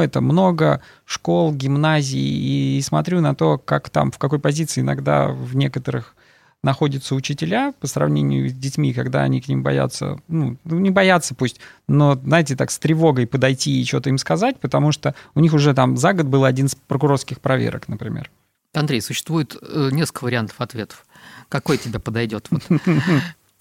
это 0.00 0.20
много 0.20 0.80
школ, 1.04 1.52
гимназий 1.52 2.78
и 2.78 2.80
смотрю 2.82 3.20
на 3.20 3.34
то, 3.34 3.58
как 3.58 3.90
там, 3.90 4.10
в 4.10 4.18
какой 4.18 4.38
позиции 4.38 4.80
иногда 4.80 5.28
в 5.28 5.56
некоторых 5.56 6.14
находятся 6.62 7.14
учителя 7.14 7.72
по 7.80 7.86
сравнению 7.86 8.48
с 8.48 8.52
детьми, 8.52 8.92
когда 8.92 9.22
они 9.22 9.40
к 9.40 9.48
ним 9.48 9.62
боятся, 9.62 10.18
ну, 10.28 10.56
ну, 10.64 10.78
не 10.78 10.90
боятся 10.90 11.34
пусть, 11.34 11.60
но, 11.86 12.16
знаете, 12.16 12.56
так 12.56 12.70
с 12.70 12.78
тревогой 12.78 13.26
подойти 13.26 13.80
и 13.80 13.84
что-то 13.84 14.10
им 14.10 14.18
сказать, 14.18 14.58
потому 14.58 14.92
что 14.92 15.14
у 15.34 15.40
них 15.40 15.52
уже 15.52 15.74
там 15.74 15.96
за 15.96 16.12
год 16.12 16.26
был 16.26 16.44
один 16.44 16.66
из 16.66 16.74
прокурорских 16.74 17.40
проверок, 17.40 17.88
например. 17.88 18.30
Андрей, 18.74 19.00
существует 19.00 19.56
э, 19.60 19.88
несколько 19.92 20.24
вариантов 20.24 20.60
ответов. 20.60 21.06
Какой 21.48 21.78
тебе 21.78 21.98
подойдет? 21.98 22.48
Вот. 22.50 22.62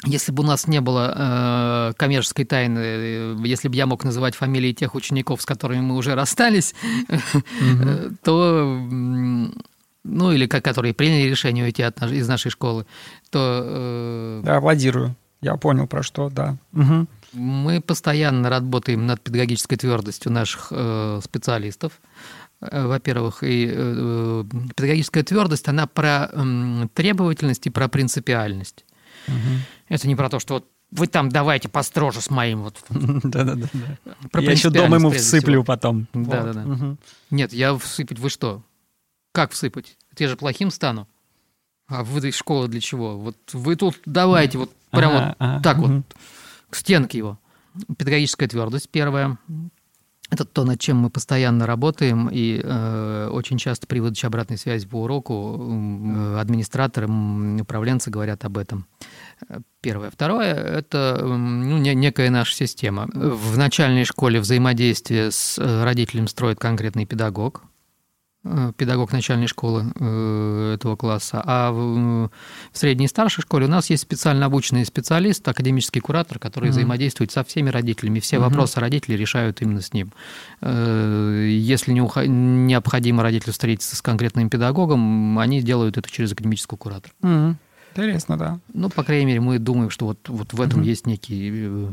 Если 0.06 0.32
бы 0.32 0.44
у 0.44 0.46
нас 0.46 0.68
не 0.68 0.80
было 0.80 1.90
э, 1.90 1.94
коммерческой 1.98 2.46
тайны, 2.46 2.80
э, 2.80 3.36
если 3.46 3.68
бы 3.68 3.76
я 3.76 3.88
мог 3.88 4.04
называть 4.04 4.36
фамилии 4.36 4.72
тех 4.72 4.94
учеников, 4.94 5.42
с 5.42 5.46
которыми 5.46 5.82
мы 5.82 5.96
уже 5.96 6.14
расстались, 6.14 6.76
э, 7.10 8.10
то, 8.24 8.80
ну 10.08 10.32
или 10.32 10.48
которые 10.48 10.94
приняли 10.94 11.30
решение 11.30 11.66
уйти 11.66 11.84
от 11.84 12.02
из 12.04 12.28
нашей 12.28 12.50
школы, 12.52 12.86
то 13.30 13.62
э, 13.64 14.42
Да, 14.44 14.58
аплодирую. 14.58 15.16
Я 15.42 15.56
понял, 15.58 15.86
про 15.88 16.02
что, 16.04 16.30
да. 16.30 16.58
Мгм. 16.72 17.08
мы 17.34 17.80
постоянно 17.82 18.50
работаем 18.50 19.06
над 19.06 19.22
педагогической 19.22 19.78
твердостью 19.78 20.32
наших 20.32 20.70
э, 20.72 21.20
специалистов. 21.24 22.00
Э, 22.62 22.88
Во-первых, 22.88 23.44
и 23.44 23.70
э, 23.72 24.44
педагогическая 24.76 25.24
твердость, 25.24 25.68
она 25.68 25.86
про 25.86 26.30
м, 26.34 26.90
требовательность 26.96 27.68
и 27.68 27.70
про 27.70 27.88
принципиальность. 27.88 28.84
Мгм. 29.28 29.62
Это 29.90 30.08
не 30.08 30.16
про 30.16 30.30
то, 30.30 30.40
что 30.40 30.56
вот 30.56 30.66
вы 30.90 31.08
там 31.08 31.30
давайте 31.30 31.68
построже 31.70 32.22
с 32.22 32.30
моим 32.32 32.64
вот. 32.64 32.78
Да-да-да. 32.90 33.68
Я 34.42 34.52
еще 34.52 34.70
дома 34.70 34.96
ему 34.98 35.12
всыплю 35.12 35.64
потом. 35.64 36.08
Да-да-да. 36.14 36.96
Нет, 37.30 37.54
я 37.54 37.78
всыпать, 37.78 38.20
вы 38.20 38.30
что? 38.30 38.64
Как 39.38 39.52
всыпать? 39.52 39.98
Я 40.18 40.30
же 40.30 40.36
плохим 40.36 40.72
стану. 40.72 41.08
А 41.86 42.04
вы 42.04 42.28
из 42.28 42.36
школы 42.36 42.68
для 42.68 42.82
чего? 42.82 43.20
Вот 43.20 43.38
вы 43.54 43.76
тут 43.76 44.00
давайте 44.04 44.58
вот 44.58 44.72
прям 44.90 45.12
Ага, 45.12 45.26
вот 45.28 45.36
ага, 45.38 45.62
так 45.62 45.78
вот 45.78 45.92
к 46.72 46.76
стенке 46.76 47.20
его. 47.20 47.40
Педагогическая 48.00 48.48
твердость 48.48 48.90
первая. 48.90 49.38
Это 50.32 50.44
то, 50.44 50.64
над 50.64 50.80
чем 50.80 50.98
мы 50.98 51.12
постоянно 51.12 51.68
работаем, 51.68 52.30
и 52.32 52.60
э, 52.64 53.30
очень 53.32 53.60
часто 53.60 53.86
при 53.86 54.00
выдаче 54.00 54.26
обратной 54.26 54.58
связи 54.58 54.88
по 54.88 55.04
уроку 55.04 55.56
э, 55.56 56.40
администраторы, 56.40 57.08
управленцы 57.62 58.10
говорят 58.10 58.44
об 58.44 58.58
этом. 58.58 58.88
Первое. 59.82 60.10
Второе– 60.10 60.52
это 60.56 61.20
ну, 61.22 61.78
не- 61.78 61.94
некая 61.94 62.32
наша 62.32 62.56
система. 62.56 63.08
В 63.14 63.56
начальной 63.56 64.04
школе 64.04 64.40
взаимодействие 64.40 65.30
с 65.30 65.60
э, 65.60 65.84
родителем 65.84 66.28
строит 66.28 66.58
конкретный 66.58 67.06
педагог, 67.06 67.62
педагог 68.78 69.12
начальной 69.12 69.48
школы 69.48 69.86
э, 70.00 70.74
этого 70.76 70.96
класса, 70.96 71.42
а 71.46 71.72
в, 71.72 72.30
в 72.72 72.78
средней 72.78 73.06
и 73.06 73.08
старшей 73.10 73.42
школе 73.42 73.66
у 73.66 73.70
нас 73.70 73.90
есть 73.90 74.04
специально 74.04 74.46
обученный 74.46 74.86
специалист, 74.86 75.48
академический 75.48 76.02
куратор, 76.02 76.40
который 76.40 76.66
Мгм. 76.66 76.72
взаимодействует 76.72 77.32
со 77.32 77.44
всеми 77.44 77.70
родителями. 77.70 78.20
Все 78.20 78.38
Мгм. 78.38 78.50
вопросы 78.50 78.80
родителей 78.80 79.18
решают 79.18 79.62
именно 79.62 79.82
с 79.82 79.94
ним. 79.94 80.12
Э, 80.62 81.48
Если 81.50 81.92
не 81.92 82.02
необходимо 82.28 83.24
родителю 83.24 83.54
встретиться 83.54 83.96
с 83.96 84.02
конкретным 84.02 84.50
педагогом, 84.50 85.38
они 85.40 85.62
делают 85.62 85.98
это 85.98 86.10
через 86.10 86.32
академического 86.32 86.78
куратора. 86.78 87.14
Мгм. 87.22 87.58
Интересно, 87.92 88.38
да. 88.38 88.60
Ну, 88.74 88.90
по 88.90 89.04
крайней 89.04 89.26
мере, 89.26 89.40
мы 89.42 89.58
думаем, 89.60 89.90
что 89.90 90.06
вот, 90.06 90.30
вот 90.30 90.54
в 90.54 90.62
этом 90.62 90.82
Мгм. 90.82 90.90
есть 90.90 91.08
некий 91.08 91.52
э, 91.52 91.92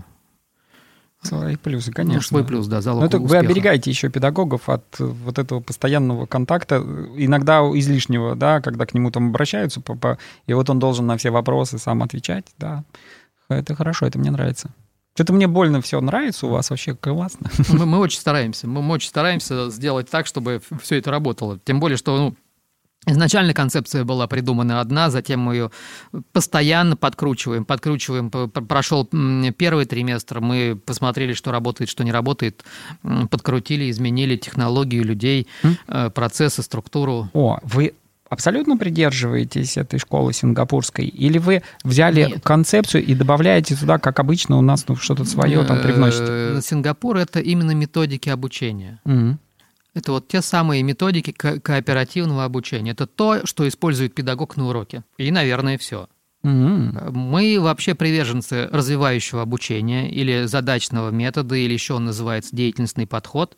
Свои 1.24 1.56
плюсы, 1.56 1.88
ну, 1.88 1.94
конечно. 1.94 2.22
свой 2.22 2.44
плюс, 2.44 2.66
да, 2.66 2.80
залог 2.80 3.00
Ну, 3.00 3.06
это 3.06 3.18
вы 3.18 3.36
оберегаете 3.38 3.90
еще 3.90 4.10
педагогов 4.10 4.68
от 4.68 4.84
э, 5.00 5.04
вот 5.04 5.38
этого 5.38 5.60
постоянного 5.60 6.26
контакта, 6.26 6.76
иногда 7.16 7.60
излишнего, 7.60 8.36
да, 8.36 8.60
когда 8.60 8.84
к 8.86 8.94
нему 8.94 9.10
там 9.10 9.28
обращаются, 9.28 9.82
и 10.46 10.52
вот 10.52 10.70
он 10.70 10.78
должен 10.78 11.06
на 11.06 11.16
все 11.16 11.30
вопросы 11.30 11.78
сам 11.78 12.02
отвечать, 12.02 12.46
да. 12.58 12.84
Это 13.48 13.74
хорошо, 13.74 14.06
это 14.06 14.18
мне 14.18 14.30
нравится. 14.30 14.70
Что-то 15.14 15.32
мне 15.32 15.46
больно 15.46 15.80
все 15.80 16.00
нравится 16.00 16.46
у 16.46 16.50
вас, 16.50 16.70
вообще 16.70 16.94
классно. 16.94 17.48
Мы, 17.68 17.86
мы 17.86 17.98
очень 17.98 18.18
стараемся. 18.18 18.66
Мы, 18.66 18.82
мы 18.82 18.94
очень 18.94 19.08
стараемся 19.08 19.70
сделать 19.70 20.10
так, 20.10 20.26
чтобы 20.26 20.60
все 20.82 20.96
это 20.96 21.10
работало. 21.12 21.60
Тем 21.64 21.78
более, 21.78 21.96
что 21.96 22.16
ну, 22.16 22.36
изначально 23.06 23.54
концепция 23.54 24.04
была 24.04 24.26
придумана 24.26 24.80
одна, 24.80 25.10
затем 25.10 25.40
мы 25.40 25.54
ее 25.54 25.70
постоянно 26.32 26.96
подкручиваем, 26.96 27.64
подкручиваем. 27.64 28.30
Прошел 28.30 29.08
первый 29.56 29.86
триместр, 29.86 30.40
мы 30.40 30.78
посмотрели, 30.84 31.32
что 31.32 31.50
работает, 31.50 31.90
что 31.90 32.04
не 32.04 32.12
работает, 32.12 32.64
подкрутили, 33.30 33.90
изменили 33.90 34.36
технологию 34.36 35.04
людей, 35.04 35.46
э, 35.88 36.10
процессы, 36.10 36.62
структуру. 36.62 37.28
О, 37.32 37.58
вы 37.62 37.94
абсолютно 38.28 38.76
придерживаетесь 38.76 39.76
этой 39.76 39.98
школы 39.98 40.32
сингапурской? 40.32 41.06
Или 41.06 41.38
вы 41.38 41.62
взяли 41.82 42.26
Нет. 42.26 42.42
концепцию 42.42 43.04
и 43.04 43.14
добавляете 43.14 43.76
туда, 43.76 43.98
как 43.98 44.18
обычно, 44.20 44.58
у 44.58 44.60
нас 44.60 44.86
ну, 44.88 44.96
что-то 44.96 45.24
свое 45.24 45.64
там 45.64 45.80
привносите? 45.80 46.24
Э, 46.28 46.60
Сингапур– 46.62 47.16
это 47.18 47.40
именно 47.40 47.72
методики 47.72 48.28
обучения. 48.28 49.00
Мгм. 49.04 49.38
Это 49.94 50.12
вот 50.12 50.28
те 50.28 50.42
самые 50.42 50.82
методики 50.82 51.30
ко- 51.32 51.60
кооперативного 51.60 52.44
обучения. 52.44 52.90
Это 52.90 53.06
то, 53.06 53.46
что 53.46 53.66
использует 53.66 54.14
педагог 54.14 54.56
на 54.56 54.68
уроке. 54.68 55.04
И, 55.18 55.30
наверное, 55.30 55.78
все. 55.78 56.08
Мгм. 56.42 56.98
Мы 57.12 57.58
вообще 57.58 57.94
приверженцы 57.94 58.68
развивающего 58.70 59.40
обучения 59.40 60.10
или 60.10 60.44
задачного 60.44 61.10
метода, 61.10 61.54
или 61.54 61.72
еще 61.72 61.94
он 61.94 62.04
называется 62.04 62.54
деятельностный 62.54 63.06
подход. 63.06 63.56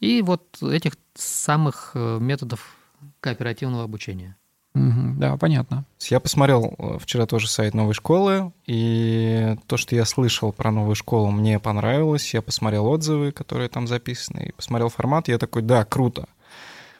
И 0.00 0.22
вот 0.22 0.62
этих 0.62 0.92
самых 1.14 1.90
э, 1.94 2.18
методов 2.20 2.76
кооперативного 3.20 3.84
обучения. 3.84 4.36
Мгм. 4.74 5.18
Да, 5.18 5.36
понятно. 5.36 5.84
Я 6.00 6.18
посмотрел 6.18 6.74
э, 6.78 6.98
вчера 6.98 7.26
тоже 7.26 7.48
сайт 7.48 7.74
новой 7.74 7.92
школы, 7.92 8.52
и 8.66 9.56
то, 9.66 9.76
что 9.76 9.94
я 9.94 10.04
слышал 10.06 10.52
про 10.52 10.70
новую 10.70 10.94
школу, 10.94 11.30
мне 11.30 11.58
понравилось. 11.58 12.32
Я 12.32 12.40
посмотрел 12.40 12.86
отзывы, 12.86 13.32
которые 13.32 13.68
там 13.68 13.86
записаны, 13.86 14.46
и 14.48 14.52
посмотрел 14.52 14.88
формат, 14.88 15.28
я 15.28 15.38
такой, 15.38 15.62
да, 15.62 15.84
круто. 15.84 16.26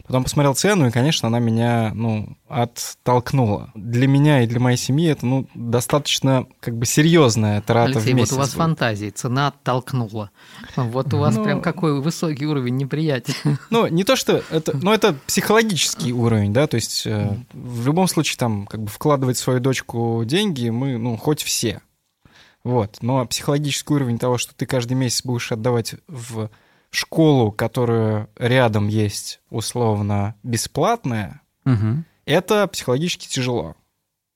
Потом 0.07 0.25
посмотрел 0.25 0.55
цену, 0.55 0.87
и, 0.89 0.91
конечно, 0.91 1.29
она 1.29 1.39
меня, 1.39 1.93
ну, 1.95 2.37
оттолкнула. 2.49 3.71
Для 3.75 4.07
меня 4.07 4.43
и 4.43 4.47
для 4.47 4.59
моей 4.61 4.77
семьи 4.77 5.09
это, 5.09 5.25
ну, 5.25 5.47
достаточно, 5.55 6.47
как 6.61 6.77
бы, 6.77 6.87
серьезная 6.87 7.61
трата 7.63 7.93
Алексей, 7.93 8.01
в 8.01 8.07
вот 8.07 8.21
месяц. 8.21 8.33
у 8.33 8.37
вас 8.37 8.49
будет. 8.49 8.59
фантазии, 8.59 9.11
цена 9.11 9.49
оттолкнула. 9.49 10.31
Вот 10.77 11.15
у 11.15 11.19
вас 11.19 11.37
Ну- 11.37 11.45
прям 11.45 11.61
какой 11.63 12.01
высокий 12.01 12.47
уровень 12.47 12.77
неприятия. 12.77 13.35
Ну, 13.71 13.87
не 13.87 14.05
то, 14.05 14.17
что 14.17 14.43
это... 14.51 14.77
Ну, 14.77 14.93
это 14.93 15.15
психологический 15.27 16.13
уровень, 16.13 16.53
да, 16.53 16.67
то 16.67 16.75
есть 16.77 17.07
э, 17.07 17.37
в 17.53 17.87
любом 17.87 18.09
случае 18.09 18.37
там 18.39 18.67
как 18.67 18.83
бы 18.83 18.89
вкладывать 18.89 19.37
в 19.37 19.41
свою 19.41 19.61
дочку 19.61 20.23
деньги 20.25 20.69
мы, 20.69 20.99
ну, 20.99 21.17
хоть 21.17 21.43
все. 21.43 21.81
Вот. 22.65 22.99
Но 23.01 23.25
психологический 23.27 23.93
уровень 23.95 24.19
того, 24.19 24.39
что 24.39 24.55
ты 24.55 24.67
каждый 24.67 24.95
месяц 24.95 25.25
будешь 25.25 25.51
отдавать 25.53 25.95
в 26.07 26.49
школу, 26.97 27.51
которая 27.53 28.29
рядом 28.39 28.89
есть, 28.89 29.41
условно, 29.51 30.35
бесплатная, 30.43 31.41
Мгм. 31.65 32.05
это 32.27 32.67
психологически 32.69 33.29
тяжело. 33.29 33.77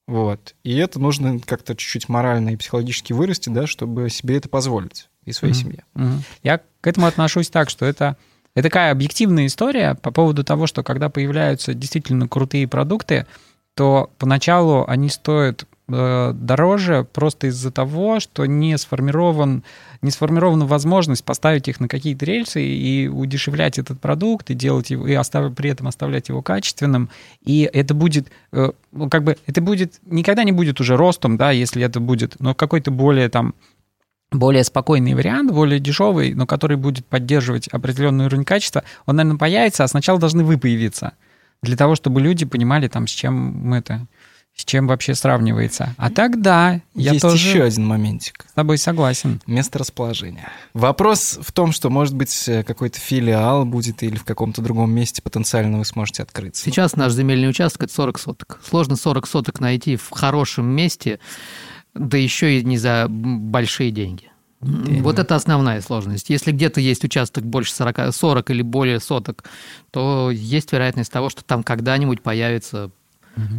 Вот. 0.07 0.55
И 0.63 0.75
это 0.77 0.99
нужно 0.99 1.39
как-то 1.39 1.75
чуть-чуть 1.75 2.07
морально 2.09 2.51
и 2.51 2.55
психологически 2.55 3.13
вырасти, 3.13 3.49
да, 3.49 3.67
чтобы 3.67 4.09
себе 4.09 4.37
это 4.37 4.47
позволить 4.49 5.09
и 5.25 5.33
своей 5.33 5.53
Мгм. 5.53 5.61
семье. 5.61 5.83
Мгм. 5.93 6.23
Я 6.43 6.59
к 6.81 6.87
этому 6.87 7.07
отношусь 7.07 7.49
так, 7.49 7.69
что 7.69 7.85
это, 7.85 8.15
это 8.55 8.69
такая 8.69 8.91
объективная 8.91 9.45
история 9.47 9.95
по 9.95 10.11
поводу 10.11 10.43
того, 10.43 10.65
что 10.65 10.81
когда 10.83 11.09
появляются 11.09 11.73
действительно 11.73 12.27
крутые 12.27 12.67
продукты, 12.67 13.27
то 13.75 14.09
поначалу 14.17 14.85
они 14.87 15.09
стоят 15.09 15.65
дороже 15.87 17.07
просто 17.13 17.47
из-за 17.47 17.71
того, 17.71 18.19
что 18.19 18.45
не 18.45 18.77
сформирован 18.77 19.63
не 20.01 20.11
сформирована 20.11 20.65
возможность 20.65 21.23
поставить 21.23 21.67
их 21.69 21.79
на 21.79 21.87
какие-то 21.87 22.25
рельсы 22.25 22.61
и 22.61 23.07
удешевлять 23.07 23.79
этот 23.79 23.99
продукт 23.99 24.49
и 24.49 24.53
делать 24.53 24.89
его 24.89 25.07
и 25.07 25.13
остав- 25.13 25.53
при 25.55 25.69
этом 25.69 25.87
оставлять 25.87 26.27
его 26.27 26.41
качественным 26.41 27.09
и 27.41 27.69
это 27.71 27.93
будет 27.93 28.27
э, 28.51 28.71
ну, 28.91 29.09
как 29.09 29.23
бы 29.23 29.37
это 29.47 29.61
будет 29.61 29.99
никогда 30.05 30.43
не 30.43 30.51
будет 30.51 30.81
уже 30.81 30.97
ростом 30.97 31.37
да 31.37 31.51
если 31.51 31.81
это 31.83 32.01
будет 32.01 32.35
но 32.39 32.53
какой-то 32.53 32.91
более 32.91 33.29
там 33.29 33.55
более 34.31 34.65
спокойный 34.65 35.13
вариант, 35.13 35.51
более 35.51 35.79
дешевый, 35.79 36.33
но 36.33 36.45
который 36.45 36.75
будет 36.75 37.05
поддерживать 37.05 37.69
определенный 37.69 38.25
уровень 38.25 38.43
качества, 38.43 38.83
он, 39.05 39.15
наверное, 39.15 39.39
появится, 39.39 39.85
а 39.85 39.87
сначала 39.87 40.19
должны 40.19 40.43
вы 40.43 40.57
появиться. 40.57 41.13
Для 41.63 41.77
того, 41.77 41.95
чтобы 41.95 42.21
люди 42.21 42.45
понимали, 42.45 42.87
там, 42.87 43.07
с 43.07 43.11
чем 43.11 43.73
это, 43.73 44.05
с 44.57 44.65
чем 44.65 44.87
вообще 44.87 45.13
сравнивается. 45.13 45.93
А 45.97 46.09
тогда 46.09 46.81
я 46.95 47.11
есть 47.11 47.21
тоже 47.21 47.47
еще 47.47 47.63
один 47.63 47.85
моментик. 47.85 48.45
с 48.49 48.53
тобой 48.53 48.79
согласен. 48.79 49.39
Место 49.45 49.77
расположения. 49.77 50.49
Вопрос 50.73 51.37
в 51.39 51.51
том, 51.51 51.71
что, 51.71 51.91
может 51.91 52.15
быть, 52.15 52.49
э, 52.49 52.63
какой-то 52.63 52.99
филиал 52.99 53.65
будет 53.65 54.01
или 54.01 54.15
в 54.15 54.23
каком-то 54.23 54.63
другом 54.63 54.91
месте 54.91 55.21
потенциально 55.21 55.77
вы 55.77 55.85
сможете 55.85 56.23
открыться. 56.23 56.63
Сейчас 56.63 56.95
наш 56.95 57.13
земельный 57.13 57.47
участок– 57.47 57.83
это 57.83 57.93
40 57.93 58.19
соток. 58.19 58.59
Сложно 58.67 58.95
40 58.95 59.27
соток 59.27 59.59
найти 59.59 59.95
в 59.95 60.09
хорошем 60.09 60.65
месте, 60.65 61.19
да 61.93 62.17
еще 62.17 62.59
и 62.59 62.63
не 62.63 62.79
за 62.79 63.05
большие 63.07 63.91
деньги. 63.91 64.31
Вот 64.59 65.19
это 65.19 65.35
основная 65.35 65.81
сложность. 65.81 66.31
Если 66.31 66.51
где-то 66.51 66.81
есть 66.81 67.03
участок 67.03 67.45
больше 67.45 67.75
40, 67.75 68.11
40 68.11 68.49
или 68.49 68.63
более 68.63 68.99
соток, 68.99 69.43
то 69.91 70.31
есть 70.31 70.73
вероятность 70.73 71.11
того, 71.11 71.29
что 71.29 71.43
там 71.43 71.61
когда-нибудь 71.61 72.23
появится 72.23 72.89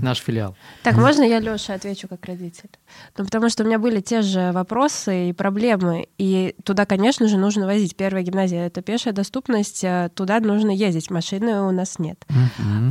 наш 0.03 0.19
филиал. 0.19 0.57
Так, 0.83 0.97
можно 0.97 1.23
я 1.23 1.41
Лёше 1.41 1.73
отвечу 1.73 2.09
как 2.09 2.25
родитель? 2.27 2.71
Ну, 3.17 3.25
потому 3.25 3.49
что 3.49 3.63
у 3.63 3.67
меня 3.67 3.79
были 3.79 4.01
те 4.01 4.23
же 4.23 4.53
вопросы 4.53 5.31
и 5.31 5.33
проблемы, 5.33 6.09
и 6.19 6.55
туда, 6.65 6.87
конечно 6.87 7.29
же, 7.29 7.37
нужно 7.37 7.67
возить. 7.67 7.97
Первая 7.97 8.23
гимназия— 8.23 8.67
это 8.69 8.83
пешая 8.83 9.15
доступность, 9.15 9.85
а 9.85 10.09
туда 10.09 10.41
нужно 10.41 10.71
ездить, 10.71 11.11
машины 11.11 11.63
у 11.63 11.71
нас 11.71 11.99
нет. 11.99 12.25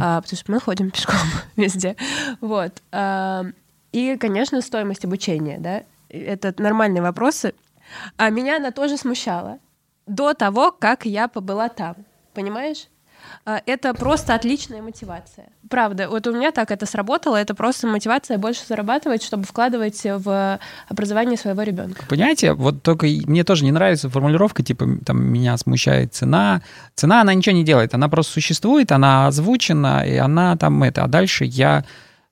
А, 0.02 0.21
потому 0.21 0.38
что 0.38 0.52
мы 0.52 0.60
ходим 0.60 0.91
пешком 0.91 1.15
везде. 1.56 1.95
Вот. 2.41 2.82
А, 2.91 3.45
и, 3.91 4.17
конечно, 4.17 4.62
стоимость 4.62 5.06
обучения, 5.06 5.58
да, 5.60 5.84
это 6.10 6.54
нормальные 6.62 7.02
вопросы. 7.02 7.54
А 8.17 8.30
меня 8.30 8.58
она 8.58 8.71
тоже 8.71 8.97
смущала 8.97 9.60
до 10.06 10.34
того, 10.34 10.71
как 10.71 11.06
я 11.06 11.28
побыла 11.28 11.69
там. 11.69 11.95
Понимаешь? 12.34 12.88
А, 13.45 13.61
Это 13.65 13.93
просто 13.93 14.33
отличная 14.33 14.81
мотивация. 14.81 15.47
Правда, 15.69 16.09
вот 16.09 16.27
у 16.27 16.33
меня 16.33 16.51
так 16.51 16.71
это 16.71 16.85
сработало. 16.85 17.35
Это 17.35 17.53
просто 17.53 17.87
мотивация 17.87 18.37
больше 18.37 18.61
зарабатывать, 18.67 19.23
чтобы 19.23 19.43
вкладывать 19.43 20.01
в 20.03 20.59
образование 20.87 21.37
своего 21.37 21.63
ребенка. 21.63 22.03
Понимаете, 22.09 22.53
вот 22.53 22.83
только 22.83 23.05
мне 23.05 23.43
тоже 23.43 23.63
не 23.63 23.71
нравится 23.71 24.09
формулировка, 24.09 24.63
типа, 24.63 24.87
там, 25.05 25.23
меня 25.23 25.57
смущает 25.57 26.13
цена. 26.13 26.61
Цена, 26.95 27.21
она 27.21 27.33
ничего 27.33 27.55
не 27.55 27.63
делает, 27.63 27.93
она 27.93 28.09
просто 28.09 28.33
существует, 28.33 28.91
она 28.91 29.27
озвучена, 29.27 30.05
и 30.07 30.15
она 30.15 30.55
там 30.57 30.83
это. 30.83 31.03
А 31.03 31.07
дальше 31.07 31.45
я 31.45 31.84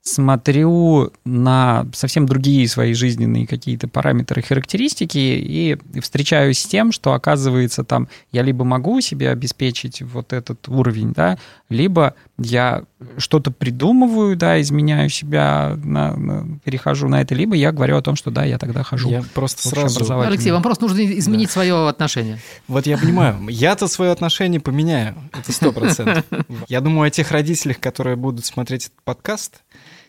смотрю 0.07 1.11
на 1.25 1.87
совсем 1.93 2.27
другие 2.27 2.67
свои 2.67 2.93
жизненные 2.93 3.47
какие-то 3.47 3.87
параметры, 3.87 4.43
характеристики 4.43 5.17
и 5.17 5.77
встречаюсь 5.99 6.59
с 6.59 6.67
тем, 6.67 6.91
что 6.91 7.13
оказывается 7.13 7.83
там 7.83 8.07
я 8.31 8.43
либо 8.43 8.63
могу 8.63 9.01
себе 9.01 9.31
обеспечить 9.31 10.03
вот 10.03 10.31
этот 10.31 10.69
уровень, 10.69 11.11
да, 11.11 11.39
либо 11.69 12.13
я 12.37 12.83
что-то 13.17 13.49
придумываю, 13.49 14.35
да, 14.37 14.61
изменяю 14.61 15.09
себя, 15.09 15.75
на- 15.83 16.15
на- 16.15 16.59
перехожу 16.63 17.07
на 17.07 17.21
это, 17.21 17.33
либо 17.33 17.55
я 17.55 17.71
говорю 17.71 17.97
о 17.97 18.01
том, 18.03 18.15
что 18.15 18.29
да, 18.29 18.43
я 18.45 18.59
тогда 18.59 18.83
хожу. 18.83 19.09
Я 19.09 19.23
просто 19.33 19.67
сразу... 19.69 19.99
Алексей, 20.27 20.51
вам 20.51 20.61
просто 20.61 20.85
нужно 20.85 21.03
изменить 21.17 21.49
свое 21.49 21.87
отношение. 21.87 22.39
Вот 22.67 22.85
я 22.85 22.97
понимаю, 22.99 23.47
я-то 23.49 23.87
свое 23.87 24.11
отношение 24.11 24.59
поменяю, 24.59 25.15
это 25.33 25.51
сто 25.51 25.71
процентов. 25.71 26.23
Я 26.67 26.81
думаю 26.81 27.07
о 27.07 27.09
тех 27.09 27.31
родителях, 27.31 27.79
которые 27.79 28.15
будут 28.15 28.45
смотреть 28.45 28.85
этот 28.87 29.01
подкаст, 29.03 29.61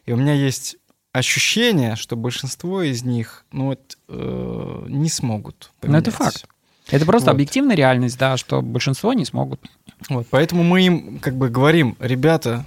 и 0.06 0.12
у 0.12 0.16
меня 0.16 0.32
есть 0.34 0.76
ощущение, 1.12 1.96
что 1.96 2.16
большинство 2.16 2.82
из 2.82 3.02
них, 3.02 3.44
ну 3.52 3.66
вот, 3.66 3.98
э, 4.08 4.84
не 4.88 5.08
смогут. 5.08 5.70
Ну, 5.82 5.96
это 5.96 6.10
поменять. 6.10 6.14
факт. 6.14 6.46
Это 6.90 7.04
просто 7.06 7.30
Вот. 7.30 7.34
объективная 7.34 7.74
реальность, 7.74 8.18
да, 8.18 8.36
что 8.36 8.62
большинство 8.62 9.12
не 9.12 9.24
смогут. 9.24 9.60
Вот, 10.08 10.26
поэтому 10.30 10.62
мы 10.62 10.82
им 10.82 11.18
как 11.18 11.34
бы 11.36 11.48
говорим, 11.48 11.96
ребята, 12.00 12.64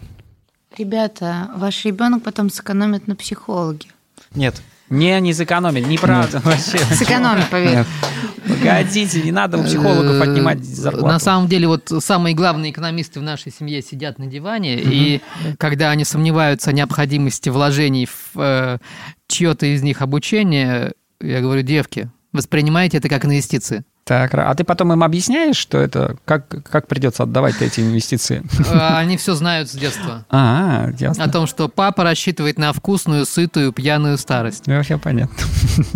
Ребята, 0.78 1.50
ваш 1.56 1.84
ребенок 1.86 2.24
потом 2.24 2.50
сэкономит 2.50 3.08
на 3.08 3.16
психологе. 3.16 3.88
нет, 4.36 4.62
Не, 4.90 5.20
не 5.20 5.34
сэкономить, 5.34 5.88
неправда 5.88 6.42
вообще. 6.44 6.80
Сэкономит, 6.80 7.48
поверь. 7.50 7.86
Погодите, 8.48 9.22
не 9.22 9.32
надо 9.32 9.58
у 9.58 9.64
психологов 9.64 10.20
Э, 10.20 10.24
отнимать 10.24 10.64
зарплату. 10.64 11.08
На 11.08 11.20
самом 11.20 11.48
деле, 11.48 11.68
вот 11.68 11.92
самые 12.00 12.36
главные 12.36 12.72
экономисты 12.72 13.20
в 13.20 13.24
нашей 13.24 13.52
семье 13.52 13.82
сидят 13.82 14.18
на 14.18 14.26
диване, 14.26 14.80
и 14.80 15.22
когда 15.58 15.92
они 15.92 16.04
сомневаются 16.06 16.72
о 16.72 16.74
необходимости 16.74 17.50
вложений 17.50 18.08
в 18.08 18.40
э, 18.40 18.78
чье-то 19.28 19.66
из 19.66 19.84
них 19.84 20.02
обучение, 20.02 20.94
я 21.22 21.42
говорю, 21.42 21.62
девки, 21.62 22.10
воспринимайте 22.32 22.98
это 22.98 23.10
как 23.10 23.26
инвестиции. 23.26 23.84
Так, 24.10 24.34
а 24.34 24.55
ты 24.55 24.64
потом 24.64 24.91
им 24.91 25.03
объясняешь, 25.03 25.55
что 25.55 25.78
это, 25.78 26.18
как, 26.26 26.47
как 26.64 26.88
придется 26.88 27.22
отдавать 27.22 27.62
эти 27.62 27.82
инвестиции? 27.82 28.41
Э, 28.72 28.95
Они 28.97 29.18
все 29.18 29.36
знают 29.36 29.70
с 29.70 29.74
детства. 29.74 30.26
А, 30.32 30.89
ясно. 30.97 31.24
О 31.24 31.30
том, 31.30 31.45
что 31.45 31.70
папа 31.70 32.01
рассчитывает 32.03 32.57
на 32.57 32.74
вкусную, 32.74 33.28
сытую, 33.28 33.72
пьяную 33.72 34.18
старость. 34.18 34.64
Ну, 34.66 34.82
все 34.82 34.97
понятно. 34.97 35.38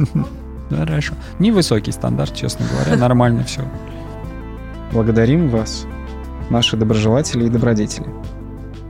Хорошо. 0.70 1.16
Невысокий 1.39 1.91
стандарт, 1.91 2.36
честно 2.36 2.68
говоря, 2.72 2.97
нормально 2.97 3.45
все. 3.45 3.61
благодарим 4.91 5.49
вас, 5.49 5.88
наши 6.51 6.78
доброжелатели 6.78 7.47
и 7.47 7.49
добродетели. 7.49 8.05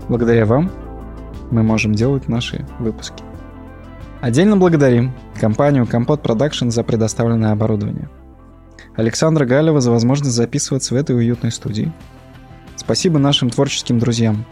Благодаря 0.09 0.45
вам 0.45 0.69
мы 1.49 1.63
можем 1.63 1.95
делать 1.95 2.27
наши 2.27 2.65
выпуски. 2.77 3.23
Отдельно 4.19 4.57
благодарим 4.57 5.13
компанию 5.39 5.87
Компот 5.87 6.21
Продакшн 6.21 6.71
за 6.71 6.83
предоставленное 6.83 7.53
оборудование. 7.53 8.09
Александра 8.95 9.45
Галева 9.45 9.81
за 9.81 9.91
возможность 9.91 10.35
записываться 10.35 10.93
в 10.93 10.97
этой 10.97 11.15
уютной 11.15 11.51
студии. 11.51 11.91
Спасибо 12.75 13.19
нашим 13.19 13.49
творческим 13.49 13.99
друзьям. 13.99 14.45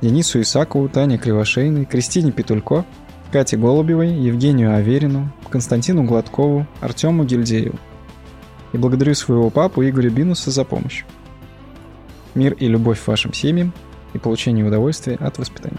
Денису 0.00 0.40
Исакову, 0.40 0.88
Тане 0.88 1.18
Кривошейной, 1.18 1.84
Кристине 1.84 2.30
Петулько, 2.30 2.84
Кате 3.32 3.56
Голубевой, 3.56 4.14
Евгению 4.14 4.74
Аверину, 4.74 5.32
Константину 5.50 6.04
Гладкову, 6.04 6.66
Артему 6.80 7.24
Гильдееву. 7.24 7.78
И 8.72 8.78
благодарю 8.78 9.14
своего 9.14 9.50
папу 9.50 9.82
Игоря 9.82 10.10
Бинуса 10.10 10.50
за 10.50 10.64
помощь. 10.64 11.04
Мир 12.34 12.52
и 12.54 12.68
любовь 12.68 13.00
вашим 13.06 13.32
семьям 13.32 13.72
и 14.14 14.18
получение 14.18 14.64
удовольствия 14.64 15.16
от 15.16 15.38
воспитания. 15.38 15.78